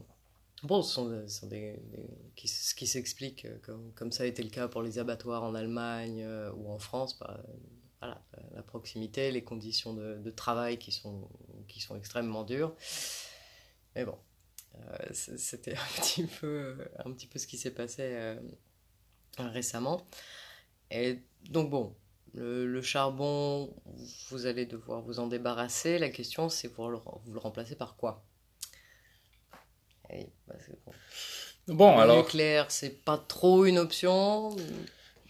[0.63, 4.25] Bon, ce sont, ce sont des, des, qui, ce qui s'explique comme, comme ça a
[4.27, 7.41] été le cas pour les abattoirs en Allemagne euh, ou en France, bah,
[8.01, 8.19] voilà,
[8.55, 11.29] la proximité, les conditions de, de, travail qui sont,
[11.67, 12.75] qui sont extrêmement dures.
[13.95, 14.17] Mais bon,
[14.75, 18.35] euh, c'était un petit peu, un petit peu ce qui s'est passé euh,
[19.37, 20.05] récemment.
[20.89, 21.95] Et donc bon,
[22.33, 23.71] le, le, charbon,
[24.29, 25.99] vous allez devoir vous en débarrasser.
[25.99, 28.25] La question, c'est vous le, vous le remplacer par quoi?
[30.09, 30.55] Et, bah,
[31.67, 31.75] bon.
[31.75, 32.17] bon le alors.
[32.17, 34.55] nucléaire, c'est pas trop une option.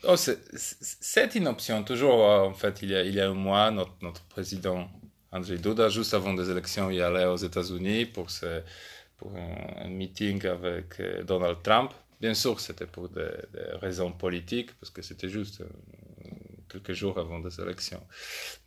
[0.04, 1.84] Oh, c'est une option.
[1.84, 4.90] Toujours, euh, en fait, il y a, il y a un mois, notre, notre président
[5.32, 8.28] Andrzej Duda, juste avant des élections, il allait aux États-Unis pour,
[9.18, 11.92] pour un, meeting avec euh, Donald Trump.
[12.20, 15.66] Bien sûr, c'était pour des, des, raisons politiques, parce que c'était juste euh,
[16.68, 18.06] quelques jours avant des élections.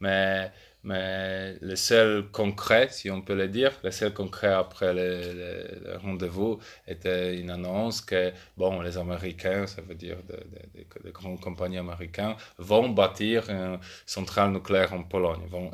[0.01, 0.53] Mais
[0.85, 5.91] mais le seul concret, si on peut le dire, le seul concret après le, le,
[5.93, 11.11] le rendez-vous était une annonce que, bon, les Américains, ça veut dire des de, de,
[11.11, 15.71] grandes compagnies américaines, vont bâtir une centrale nucléaire en Pologne, vont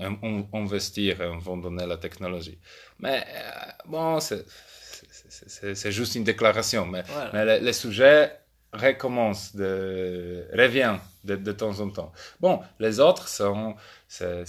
[0.53, 2.59] investir et vont donner la technologie.
[3.01, 3.25] Mais,
[3.87, 7.31] bon, c'est juste une déclaration, mais, voilà.
[7.33, 8.33] mais le, le sujet
[8.73, 12.13] recommence, de, revient de, de, temps en temps.
[12.41, 13.75] Bon, les autres sont
[14.09, 14.45] c'est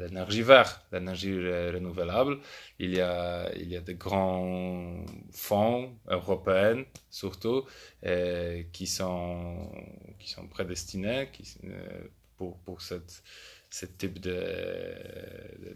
[0.00, 1.34] l'énergie verte, l'énergie
[1.70, 2.38] renouvelable.
[2.78, 7.64] Il y a il y a des grands fonds européens surtout
[8.06, 9.70] euh, qui sont
[10.18, 11.28] qui sont prédestinés
[11.64, 13.22] euh, pour pour cette
[13.70, 14.30] ce type de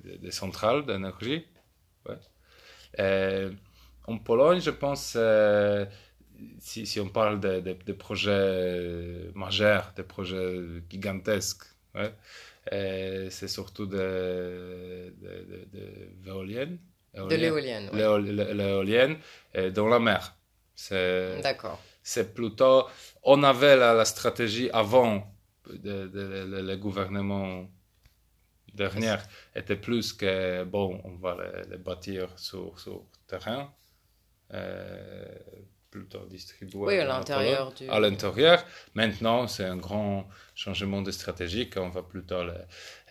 [0.05, 1.47] de, de centrale d'énergie.
[2.09, 2.17] Ouais.
[3.01, 3.53] Euh,
[4.07, 5.17] en Pologne, je pense
[6.59, 12.15] si, si, on parle de, de, de, projets majeurs, de projets gigantesques, ouais,
[13.31, 15.13] c'est surtout de,
[16.25, 16.79] l'éolienne.
[17.15, 19.17] De l'éolienne, L'éolienne
[19.73, 20.37] dans la mer.
[20.91, 21.81] D'accord.
[22.03, 22.87] c'est plutôt,
[23.23, 25.33] on avait la, la stratégie avant
[25.73, 27.69] de, le, gouvernement
[28.75, 29.17] dernier
[29.55, 31.37] était plus que, bon, on va
[31.71, 33.73] les, bâtir sur, sur terrain,
[34.53, 35.25] euh,
[35.95, 36.77] plutôt distribué.
[36.89, 37.89] Oui, à l'intérieur du.
[37.89, 38.59] à l'intérieur.
[38.95, 40.27] Maintenant, c'est un grand
[40.63, 42.53] changement de stratégie qu'on va plutôt les,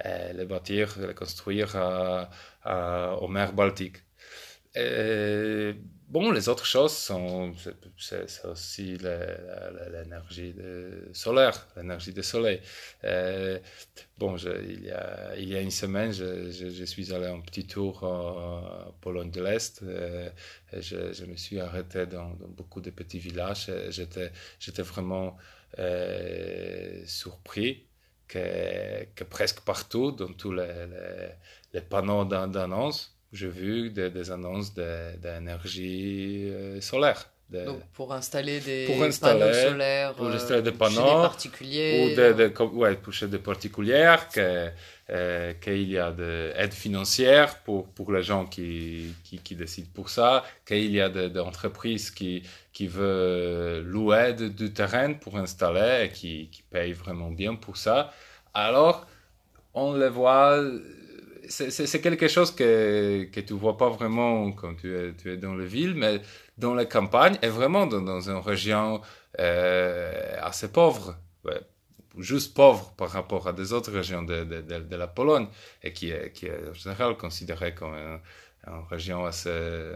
[0.06, 2.30] euh, les bâtir, les construire à-
[2.64, 4.00] à- aux mers Baltiques.
[4.76, 5.76] Et,
[6.14, 7.54] bon, les autres choses sont,
[7.98, 10.56] c'est- aussi l'énergie
[11.14, 12.62] solaire, l'énergie du soleil.
[13.04, 13.60] Euh,
[14.18, 17.66] bon, il, y a, il y a une semaine, je, je- suis allé un petit
[17.68, 19.82] tour en Pologne de l'Est.
[19.84, 20.30] euh,
[20.74, 23.70] je, me suis arrêté dans, beaucoup de petits villages.
[23.70, 25.38] et J'étais, j'étais vraiment
[25.80, 27.88] euh, surpris
[28.28, 30.88] que, que presque partout, dans tous les,
[31.74, 37.22] les, panneaux d'an- d'annonces, j'ai vu des, des annonces de- d'énergie euh, solaire.
[37.50, 41.06] de- Donc pour installer des Pour installer- panneaux solaires pour euh, installer des chez panneaux,
[41.16, 41.92] des particuliers.
[42.04, 44.70] ou des, des, com- ouais, pour chez des particuliers, que,
[45.10, 49.90] euh, qu'il y a de aide financière pour, pour les gens qui, qui, qui décident
[49.94, 52.34] pour ça, qu'il y a des des entreprises qui,
[52.76, 57.76] qui veulent louer de- du terrain pour installer et qui, qui payent vraiment bien pour
[57.86, 57.98] ça.
[58.54, 59.06] Alors,
[59.74, 60.62] on le voit,
[61.50, 65.56] c'est quelque chose que, que tu vois pas vraiment quand tu es, tu es dans
[65.56, 66.22] la ville, mais
[66.58, 69.02] dans la campagne et vraiment dans, dans une région
[69.40, 71.60] euh, assez pauvre, ouais,
[72.20, 75.48] juste pauvre par rapport à des autres régions de, de, de, de la Pologne
[75.84, 78.20] et qui est, qui est en général considérée comme une,
[78.68, 79.94] une région assez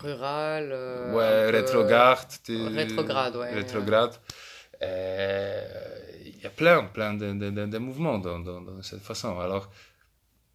[0.00, 0.70] Rural.
[0.72, 2.18] euh, ouais, un peu- rétrograde.
[2.44, 3.54] tu- Rétrograde, ouais.
[3.54, 4.14] Rétrograde.
[4.82, 5.64] Euh,
[6.24, 9.38] Il y a plein, plein de, de, de, de mouvements dans, dans, dans cette façon.
[9.40, 9.70] Alors,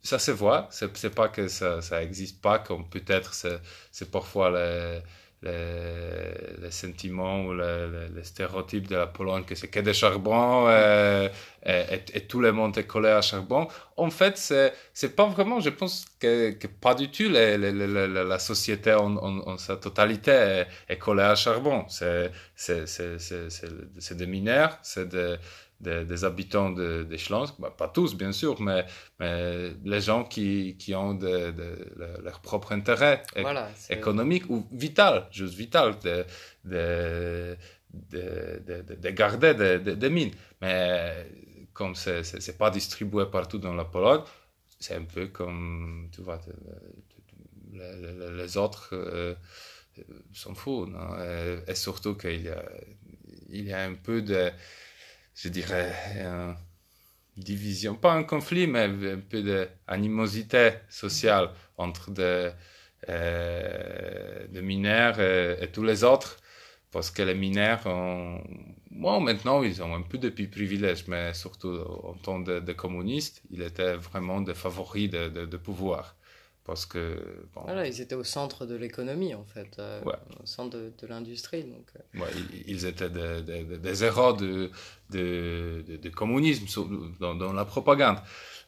[0.02, 0.68] ça se voit.
[0.72, 3.60] C'est pas que ça, ça existe pas, comme peut-être c'est
[3.92, 5.02] c'est parfois les,
[5.42, 9.94] les, les sentiments ou les, les- les stéréotypes de la Pologne, que c'est que des
[9.94, 11.30] charbons euh,
[11.66, 13.68] et, et- et tout le monde est collé à charbon.
[13.98, 17.72] En fait, c'est c'est pas vraiment, je pense que, que pas du tout les- les-
[17.72, 21.86] les- les- la, société en, en, en sa totalité est, est collée à charbon.
[21.90, 23.68] C'est c'est- c'est- c'est- c'est-
[24.00, 25.36] c'est des mineurs, c'est des,
[25.80, 28.86] des, des habitants de, de Schlansk, Bah, pas tous bien sûr, mais,
[29.20, 33.70] mais les gens qui, qui ont de, de- leur- propre intérêt Voilà.
[33.90, 36.26] économique ou vital, juste vital, de,
[36.66, 37.58] de,
[37.94, 40.32] de, de, de- de garder des mines.
[40.62, 41.26] Mais
[41.74, 44.22] comme c'est c'est pas distribué partout dans la Pologne,
[44.80, 46.40] c'est un peu comme, tu vois,
[47.74, 49.36] les, autres euh,
[50.34, 50.90] s'en foutent.
[50.90, 51.18] non?
[51.20, 52.64] Et, et surtout qu'il y a,
[53.50, 54.52] il y a un peu de,
[55.42, 56.56] je dirais, une
[57.38, 62.52] division, pas un conflit, mais un peu d'animosité sociale entre des,
[63.08, 66.38] euh, mineurs et, tous les autres.
[66.92, 68.44] Parce que les mineurs, ont,
[68.92, 73.44] bon, maintenant, ils ont un peu de privilèges, mais surtout en tant que de, communistes,
[73.52, 76.16] ils étaient vraiment des favoris de, de, de pouvoir.
[76.70, 80.16] Parce que, bon, Voilà, ils étaient au centre de l'économie en fait, euh, Ouais.
[80.42, 81.64] au centre de, de l'industrie.
[81.64, 82.28] Donc, euh, Ouais,
[82.68, 84.72] ils- étaient des, des- des- héros de,
[85.12, 86.66] de, de- de communisme
[87.20, 88.18] dans, dans la propagande.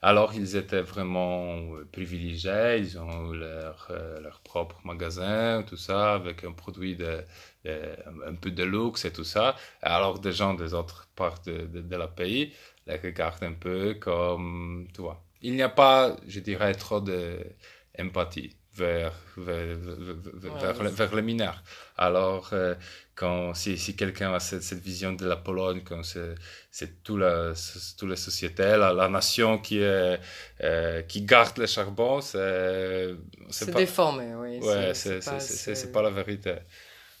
[0.00, 1.58] Alors, ils étaient vraiment
[1.90, 7.24] privilégiés, ils ont eu leur, euh, leur propre magasin, tout ça, avec un produit de,
[7.64, 7.96] de-
[8.28, 9.56] un peu de luxe et tout ça.
[9.82, 12.52] Alors, des gens des autres parts de, de, de la pays
[12.86, 15.20] les regardent un peu comme, tu vois.
[15.40, 17.54] Il n'y a pas, je dirais, trop d'empathie
[17.98, 21.62] vers, vers, vers, vers, Ouais, vers.
[21.96, 22.74] Alors, euh,
[23.14, 26.34] quand, si, si quelqu'un a cette, cette vision de la Pologne, quand c'est,
[26.70, 27.52] c'est tout la,
[27.98, 30.18] toute la société, la, la nation qui, est,
[30.62, 33.10] euh, qui garde le charbon, c'est,
[33.50, 34.58] c'est pas, déformé, oui.
[34.58, 35.40] ouais, c'est- c'est, c'est pas-
[35.76, 36.54] c'est pas la vérité.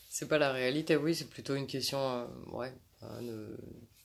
[0.08, 2.72] C'est pas la réalité, oui, c'est plutôt une question euh, ouais,
[3.22, 3.56] de,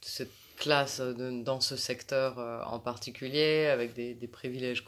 [0.01, 2.37] cette classe de- dans ce secteur
[2.71, 4.83] en particulier, avec des, des privilèges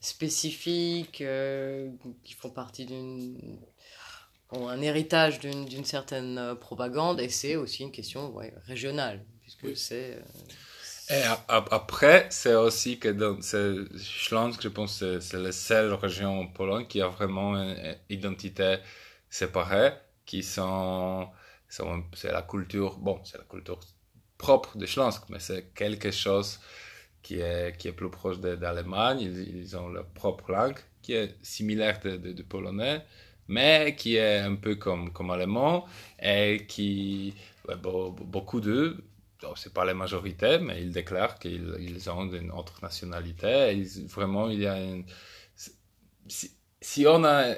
[0.00, 1.90] spécifiques euh,
[2.24, 3.58] qui font partie d'une.
[4.52, 9.66] ont un héritage d'une certaine euh, propagande, et c'est aussi une question ouais, régionale, puisque
[9.66, 9.76] Oui.
[9.76, 10.16] c'est.
[10.16, 10.22] euh,
[11.10, 13.40] Et a- a- après, c'est aussi que dans
[13.98, 18.76] Śląsk, je pense, c'est, la seule région en Pologne qui a vraiment une, identité
[19.28, 19.92] séparée,
[20.24, 21.28] qui sont,
[21.68, 23.80] sont c'est la culture, bon, c'est la culture
[24.38, 26.60] propre de Śląsk, mais c'est quelque chose
[27.22, 29.20] qui est, qui est plus proche d'Allemagne.
[29.20, 33.02] Ils, ils ont leur propre langue, qui est similaire de polonais,
[33.48, 35.86] mais qui est un peu comme, comme allemand,
[36.22, 37.34] et qui,
[37.68, 38.96] ouais, beaucoup d'eux
[39.56, 43.72] c'est pas la majorité, mais ils déclarent qu'ils ils ont une autre nationalité.
[43.72, 45.04] Ils- vraiment, il y a une...
[46.28, 46.50] Si,
[46.80, 47.54] si on a...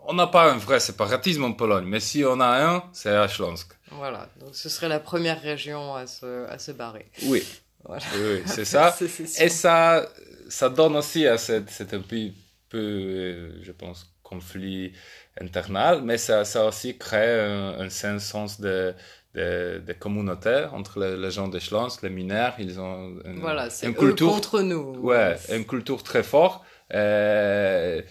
[0.00, 3.26] on n'a pas un vrai séparatisme en Pologne, mais si on a un, c'est à
[3.26, 3.72] Śląsk.
[3.90, 7.06] Voilà, donc ce serait la première région à se, à se barrer.
[7.24, 7.42] Oui,
[7.84, 8.02] voilà.
[8.16, 8.96] oui, c'est ça.
[9.40, 10.08] Et ça,
[10.48, 12.30] ça donne aussi à cette, cette un peu,
[12.68, 14.92] peu, je pense, conflit
[15.40, 18.94] internal, mais ça, ça aussi crée un, un sens de,
[19.34, 23.94] de, de communauté entre les, gens de Schlansk, les mineurs, ils ont une, voilà, une
[23.94, 24.98] culture contre nous.
[25.00, 26.62] Ouais, une culture très forte.
[26.94, 28.02] Euh,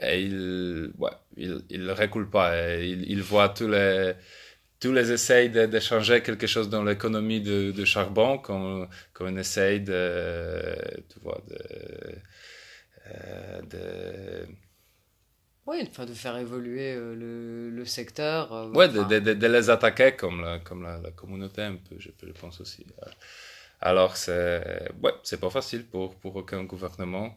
[0.00, 2.76] et ils, ouais, ils, ils reculent pas.
[2.76, 4.14] Ils, ils voient tous les
[4.80, 9.28] tous les essais de, de, changer quelque chose dans l'économie de, de, charbon comme, comme
[9.28, 10.76] un essai de,
[11.08, 11.58] tu vois, de,
[13.08, 14.46] euh, de
[15.66, 18.52] oui, enfin, de faire évoluer euh, le, le, secteur.
[18.52, 21.96] Euh, oui, de, de, de, les attaquer comme la, comme la, la, communauté, un peu,
[21.98, 22.86] je, je pense aussi.
[23.80, 27.36] Alors, c'est ouais, c'est pas facile pour, pour aucun gouvernement.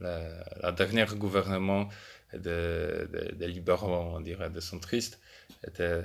[0.00, 0.18] La,
[0.62, 1.88] la dernière gouvernement
[2.32, 5.20] de, de, de libéraux, on dirait, de centristes,
[5.66, 6.04] était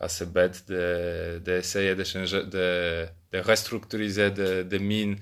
[0.00, 5.16] assez bête d'essayer de, de, changer, de, de restructuriser des mines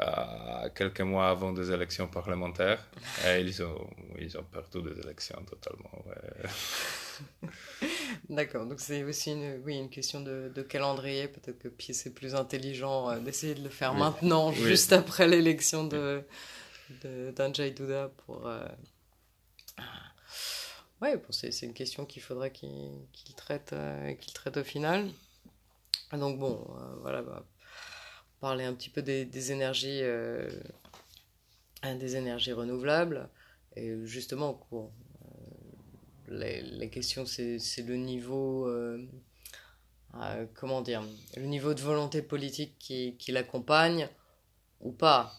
[0.00, 2.84] euh, quelques mois avant des élections parlementaires.
[3.28, 6.04] Et ils ont, ils ont perdu des élections totalement.
[8.28, 11.28] D'accord, donc c'est aussi une, oui, une question de, de calendrier.
[11.28, 16.24] Peut-être que c'est plus intelligent euh, d'essayer de le faire maintenant, juste après l'élection de,
[17.36, 18.48] d'Anjay Duda pour.
[18.48, 18.66] Euh...
[21.02, 25.10] Ouais, c'est, une question qu'il faudrait qu'il, traite, euh, traite au final.
[26.12, 27.44] Donc bon, euh, voilà, bah,
[28.40, 30.48] parler un petit peu des, énergies, euh,
[31.82, 33.28] des énergies renouvelables.
[33.76, 38.70] Et justement, euh, les, questions, c'est le niveau,
[40.54, 41.02] comment dire,
[41.36, 44.08] le niveau de volonté politique qui l'accompagne
[44.80, 45.32] ou pas.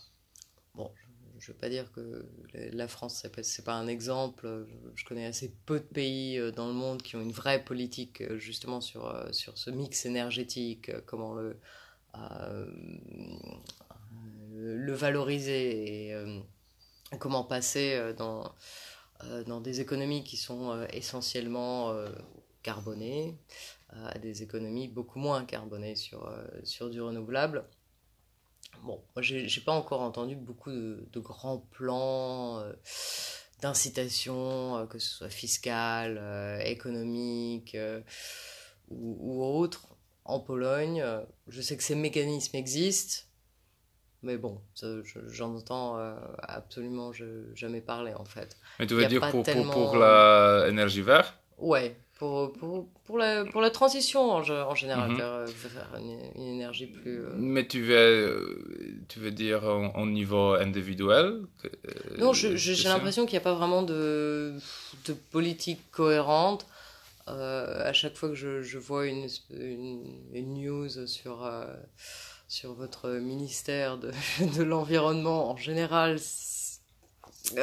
[1.45, 2.25] Je ne veux pas dire que
[2.73, 4.65] la France, c'est pas, pas un exemple.
[4.95, 8.81] Je connais assez peu de pays dans le monde qui ont une vraie politique justement
[8.81, 11.55] sur, sur ce mix énergétique, comment le,
[12.17, 12.65] euh,
[14.93, 16.39] valoriser et euh,
[17.19, 18.55] comment passer euh, dans,
[19.45, 21.93] dans des économies qui sont essentiellement
[22.63, 23.37] carbonées
[23.89, 26.31] à des économies beaucoup moins carbonées sur,
[26.63, 27.65] sur du renouvelable.
[28.86, 32.71] Bon, moi, j'ai pas encore entendu beaucoup de, de grands plans euh,
[33.61, 37.75] d'incitation, que ce soit fiscal, euh, économique
[38.89, 39.88] ou, ou, autre
[40.23, 41.01] en Pologne.
[41.01, 43.25] Euh, je sais que ces mécanismes existent,
[44.21, 44.61] mais bon,
[45.29, 47.11] j'en entends euh, absolument
[47.55, 48.55] jamais parler en fait.
[48.79, 51.33] Mais tu veux dire pour, pour, pour l'énergie verte?
[51.57, 55.18] Ouais, pour, pour, pour, la, pour la transition en, en général mhm.
[55.18, 57.20] vers, vers une, énergie plus.
[57.20, 61.41] Euh, Mais tu veux, tu veux dire en, niveau individuel
[62.18, 64.53] Non, j'ai l'impression qu'il n'y a pas vraiment de,
[65.05, 66.66] de politique cohérente.
[67.28, 71.66] Euh, à chaque fois que je, je vois une, une, news sur, euh,
[72.47, 74.11] sur votre ministère de,
[74.57, 76.20] de l'environnement, en général,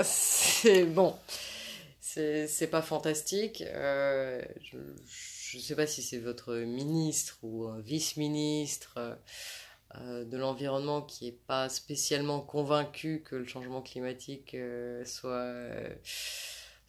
[0.03, 1.14] c'est bon.
[2.14, 3.62] C'est pas fantastique.
[3.66, 9.18] Euh, je ne sais pas si c'est votre ministre ou un vice-ministre
[9.94, 14.56] de l'environnement qui n'est pas spécialement convaincu que le changement climatique
[15.04, 15.68] soit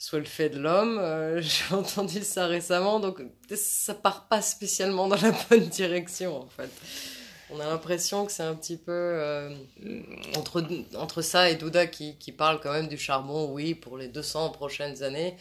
[0.04, 0.98] soit le fait de l'homme.
[1.00, 3.22] Euh, j'ai entendu ça récemment, donc
[3.56, 6.70] ça part pas spécialement dans la bonne direction en fait.
[7.50, 9.56] On a l'impression que c'est un petit peu euh,
[10.36, 10.64] entre,
[10.96, 14.50] entre ça et Douda qui, qui parle quand même du charbon, oui, pour les 200
[14.52, 15.36] prochaines années.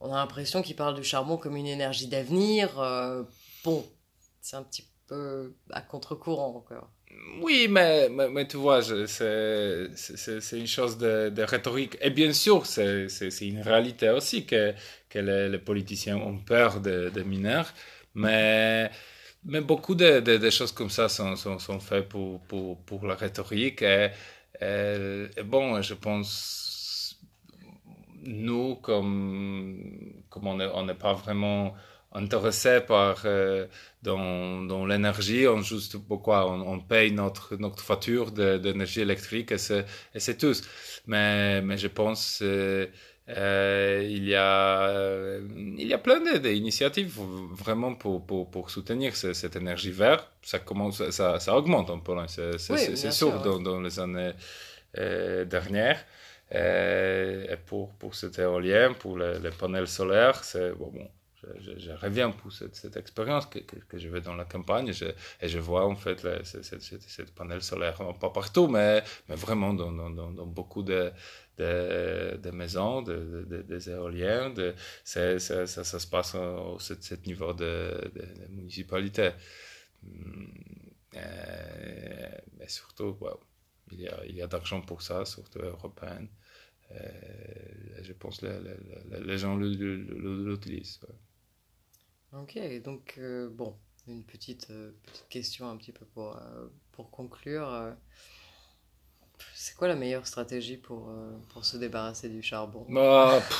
[0.00, 2.78] On a l'impression qu'il parle du charbon comme une énergie d'avenir.
[2.80, 3.22] Euh,
[3.64, 3.84] bon,
[4.40, 6.90] c'est un petit peu à contre-courant encore.
[7.40, 9.88] Oui, mais, mais, tu vois, c'est
[10.52, 11.96] une chose de, de, rhétorique.
[12.00, 13.08] Et bien sûr, c'est
[13.40, 14.74] une réalité aussi que,
[15.08, 17.72] que les, politiciens ont peur des de mineurs.
[18.14, 18.90] Mais,
[19.46, 23.82] mais beaucoup de, choses comme ça sont, sont, faites pour, la rhétorique.
[23.82, 24.10] Et,
[25.44, 27.18] bon, je pense,
[28.24, 31.74] nous, comme, on n'est pas vraiment
[32.12, 33.66] intéressé par euh,
[34.02, 40.54] dans, l'énergie, on juste pourquoi on, paye notre notre facture d'énergie électrique et c'est tout.
[41.06, 42.86] Mais mais je pense euh,
[43.28, 45.40] euh, il y a euh,
[45.78, 47.18] il y a plein d'initiatives
[47.50, 50.28] vraiment pour pour pour soutenir cette énergie verte.
[50.42, 54.32] Ça commence ça ça augmente en Pologne, c'est oui, sûr, dans, dans les années
[54.98, 56.04] euh, dernières.
[56.52, 61.08] et pour pour cet éolien, pour les, les panels solaires, c'est bon, bon
[61.60, 64.88] je, je, reviens pour cette, cette expérience que, que, que, je vais dans la campagne
[64.88, 65.04] et je,
[65.40, 69.72] et je vois en fait cette, cette, cette, panel solaire, pas partout, mais, mais vraiment
[69.72, 71.12] dans, dans, dans beaucoup de,
[71.58, 74.74] de, de maisons, de, de, des éoliennes.
[75.04, 78.12] Ça, ça, ça, se passe au, ce, ce niveau de,
[78.50, 79.30] municipalité.
[81.16, 83.40] Euh, mais surtout, wow,
[83.90, 86.26] il y a, il y a d'argent pour ça, surtout européen.
[86.92, 88.46] Euh, je pense que
[89.24, 91.00] les, gens l'utilisent.
[92.32, 93.76] Ok, donc euh, bon,
[94.06, 96.38] une petite, petite question un petit peu pour,
[96.92, 97.96] pour conclure.
[99.40, 101.10] Euh, c'est quoi la meilleure stratégie pour,
[101.50, 102.86] pour se débarrasser du charbon?
[102.88, 103.42] Bah,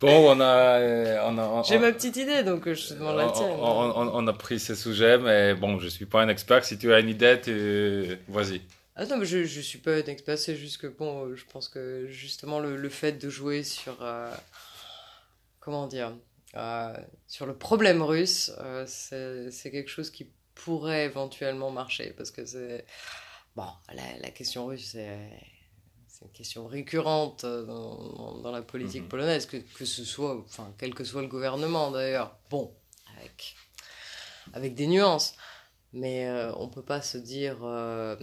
[0.00, 1.22] Bon, on a.
[1.30, 3.52] On a J'ai ma petite idée, donc je te demande la tienne.
[3.58, 6.64] On, on, on, a pris ce sujet, mais bon, je suis pas un expert.
[6.64, 8.18] Si tu as une idée, tu...
[8.28, 8.60] vas-y.
[8.96, 11.68] Ah non, mais je, je suis pas un expert, c'est juste que bon, je pense
[11.68, 13.96] que justement le, le fait de jouer sur.
[14.02, 14.32] Euh,
[15.58, 16.16] comment dire
[16.54, 16.94] euh,
[17.26, 22.84] Sur le problème russe, euh, c'est quelque chose qui pourrait éventuellement marcher, parce que c'est.
[23.56, 29.08] Bon, la, la question russe, c'est une question récurrente dans, dans la politique -hmm.
[29.08, 32.36] polonaise, que, que ce soit, enfin, quel que soit le gouvernement d'ailleurs.
[32.50, 32.72] Bon,
[33.18, 33.54] avec,
[34.52, 35.34] avec des nuances.
[35.92, 38.16] Mais euh, on ne peut pas se dire euh,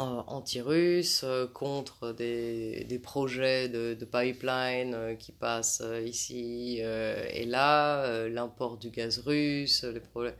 [0.00, 7.44] anti-russe euh, contre des, des, projets de, de pipeline euh, qui passent euh, ici et
[7.46, 10.34] là, l'import du gaz russe, les problèmes.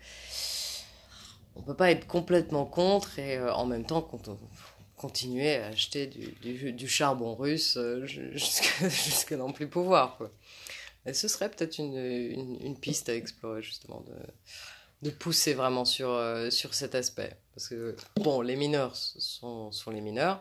[1.61, 4.09] On peut pas être complètement contre et en même temps,
[4.97, 10.19] continuer à acheter du, charbon russe euh, jusqu'à jusqu n'en plus pouvoir.
[11.13, 14.15] Ce serait peut-être une, une, piste à explorer, justement, de,
[15.03, 17.37] de pousser vraiment sur, euh, sur cet aspect.
[17.55, 20.41] Parce que, bon, les mineurs sont, sont les mineurs.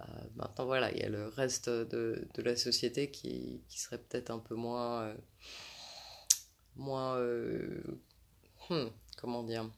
[0.00, 0.04] Euh,
[0.36, 4.30] maintenant, voilà, il y a le reste de, de la société qui, qui serait peut-être
[4.30, 5.02] un peu moins.
[5.02, 5.14] Euh,
[6.76, 7.18] moins.
[8.68, 9.70] Hmm, comment dire?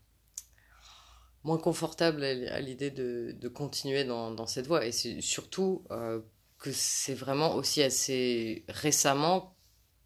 [1.45, 4.86] Moins confortable à l'idée de, de, continuer dans, dans, cette voie.
[4.86, 6.20] Et c'est surtout euh,
[6.59, 9.55] que c'est vraiment aussi assez récemment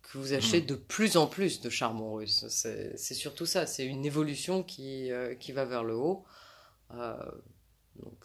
[0.03, 0.67] que vous achetez mmh.
[0.67, 2.45] de plus en plus de charbon russe.
[2.49, 6.25] C'est surtout ça, c'est une évolution qui, euh, qui va vers le haut.
[6.95, 7.17] Euh,
[7.97, 8.25] donc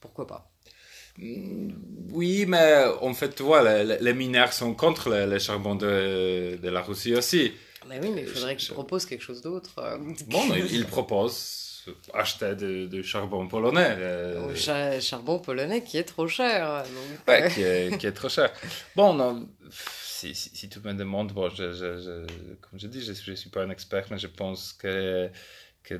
[0.00, 0.48] pourquoi pas
[1.18, 6.56] oui, mais en fait, tu vois, les, les mineurs sont contre le, le charbon de,
[6.56, 7.52] de, la Russie aussi.
[7.86, 9.74] Mais oui, mais il faudrait qu'ils proposent quelque chose d'autre.
[10.28, 11.61] Bon, ils il proposent
[12.14, 13.96] acheter de, de, charbon polonais.
[13.98, 14.54] Euh...
[14.54, 16.82] Cha charbon polonais qui est trop cher.
[16.82, 17.28] Donc...
[17.28, 18.52] Ouais, qui est, qui est trop cher.
[18.96, 23.02] Bon, non, si, si, si, tu me demandes, bon, je, je, je, comme je dis,
[23.02, 25.28] je ne suis pas un expert, mais je pense que,
[25.82, 25.94] que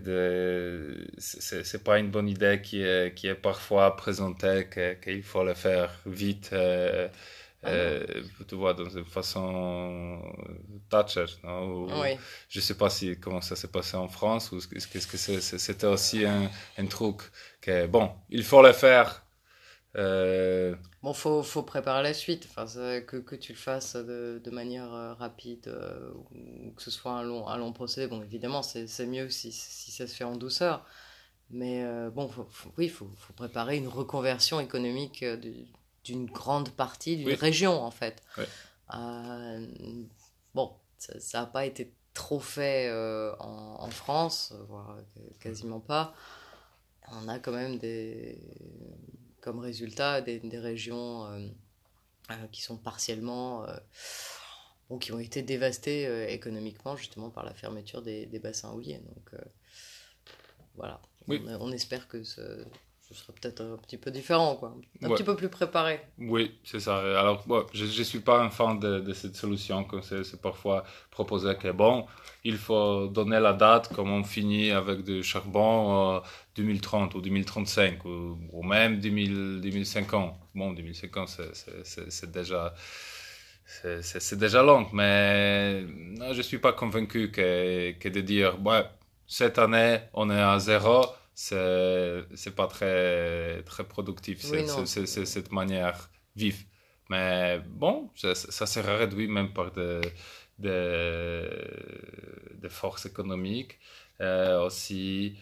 [1.18, 4.68] ce n'est pas une bonne idée qui est, qui est parfois présentée,
[5.02, 6.50] qu'il faut le faire vite.
[6.52, 7.08] Euh,
[7.64, 8.04] euh,
[8.48, 10.20] tu vois, dans une façon
[10.88, 11.26] Thatcher.
[11.44, 12.00] Non?
[12.00, 12.16] Oui.
[12.48, 15.86] Je ne sais pas si, comment ça s'est passé en France ou est-ce que c'était
[15.86, 17.22] aussi un, un, truc
[17.60, 19.24] que, bon, il faut le faire.
[19.96, 20.74] Euh...
[21.02, 22.48] Bon, faut, faut préparer la suite.
[22.50, 22.66] Enfin,
[23.02, 27.12] que, que tu le fasses de, de manière euh, rapide euh, ou que ce soit
[27.12, 28.06] un long, un long procédé.
[28.06, 30.86] Bon, évidemment, c'est mieux si, si ça se fait en douceur.
[31.50, 35.66] Mais euh, bon, faut, faut, oui, il faut, faut préparer une reconversion économique du,
[36.04, 37.34] d'une grande partie d'une oui.
[37.34, 38.22] région en fait.
[38.38, 38.44] Oui.
[38.94, 39.66] Euh,
[40.54, 44.98] bon, ça n'a pas été trop fait euh, en, en, France, voire
[45.40, 46.14] quasiment pas.
[47.10, 48.38] On a quand même des,
[49.40, 51.48] comme résultat des, des régions euh,
[52.50, 53.66] qui sont partiellement,
[54.88, 59.00] bon, qui ont été dévastées économiquement justement par la fermeture des, des bassins houillers.
[59.00, 59.40] Donc
[60.74, 61.42] voilà, oui.
[61.46, 62.64] on, on, espère que ce,
[63.12, 64.74] ce serait peut-être un petit peu différent, quoi.
[65.02, 65.14] Un ouais.
[65.14, 66.00] petit peu plus préparé.
[66.18, 66.98] Oui, c'est ça.
[66.98, 70.84] Alors, ouais, je ne suis pas un fan de, de cette solution, que c'est parfois
[71.10, 72.06] proposé que, bon,
[72.44, 76.20] il faut donner la date comme on finit avec du charbon euh,
[76.56, 80.34] 2030 ou 2035 ou, ou même 2000, 2050.
[80.54, 81.28] Bon, 2050,
[81.84, 82.74] c'est déjà...
[83.64, 88.84] C'est déjà long, mais non, je ne suis pas convaincu que, que de dire, ouais,
[89.26, 96.10] cette année, on est à zéro, c'est pas très, très productif, oui, c'est cette manière
[96.36, 96.64] vive.
[97.10, 100.00] Mais bon, ça, ça sera réduit même par des
[100.58, 101.48] de,
[102.60, 103.78] de forces économiques.
[104.20, 105.36] Euh, aussi,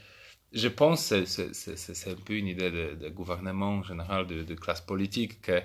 [0.53, 4.55] je pense que c'est un peu une idée de, de gouvernement en général, de, de,
[4.55, 5.61] classe politique, que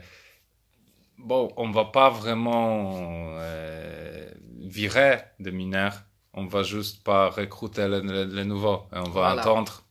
[1.18, 6.04] bon, on va pas vraiment euh, virer de mineurs,
[6.34, 9.42] on va juste pas recruter les, les, les nouveaux, on va voilà.
[9.42, 9.85] attendre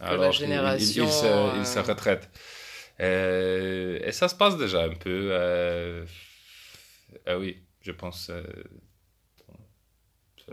[0.00, 1.52] alors, la génération, il, il, il, se, euh...
[1.58, 2.30] il, se, retraite.
[2.98, 5.30] Et, et, ça se passe déjà un peu.
[5.32, 6.04] Euh...
[7.26, 8.42] Ah oui, je pense euh,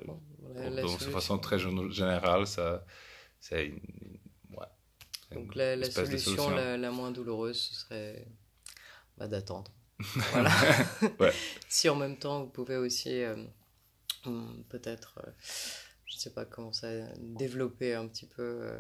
[0.06, 2.86] bon, de façon très générale, ça,
[3.40, 3.80] c'est une,
[4.52, 4.66] ouais,
[5.32, 8.28] Donc la, solution, La, moins douloureuse, ce serait
[9.18, 9.72] bah, d'attendre.
[10.32, 10.52] Voilà.
[11.70, 13.36] si en même temps, vous pouvez aussi euh,
[14.70, 15.32] peut-être, euh,
[16.06, 18.72] je ne sais pas comment ça, développer un petit peu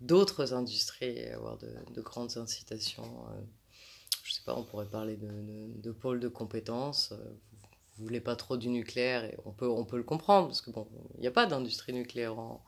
[0.00, 3.26] d'autres industries et avoir de, de grandes incitations
[4.28, 5.30] je sais pas, on pourrait parler de,
[5.80, 7.12] de, pôle de compétences.
[7.12, 7.16] Euh,
[7.96, 10.70] vous voulez pas trop du nucléaire et on peut, on peut le comprendre parce que
[10.70, 12.62] bon, il n'y a pas d'industrie nucléaire en,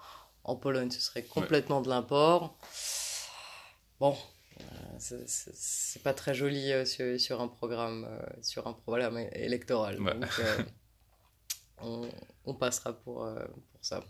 [0.45, 2.57] en, Pologne, ce serait complètement de l'import.
[4.01, 4.17] Bon,
[4.61, 4.65] euh,
[4.99, 8.09] c'est pas très joli euh, sur, sur, un programme,
[8.41, 9.99] sur un programme électoral.
[9.99, 10.41] Donc,
[11.83, 12.09] on,
[12.47, 13.29] on, passera pour,
[13.73, 14.03] pour ça.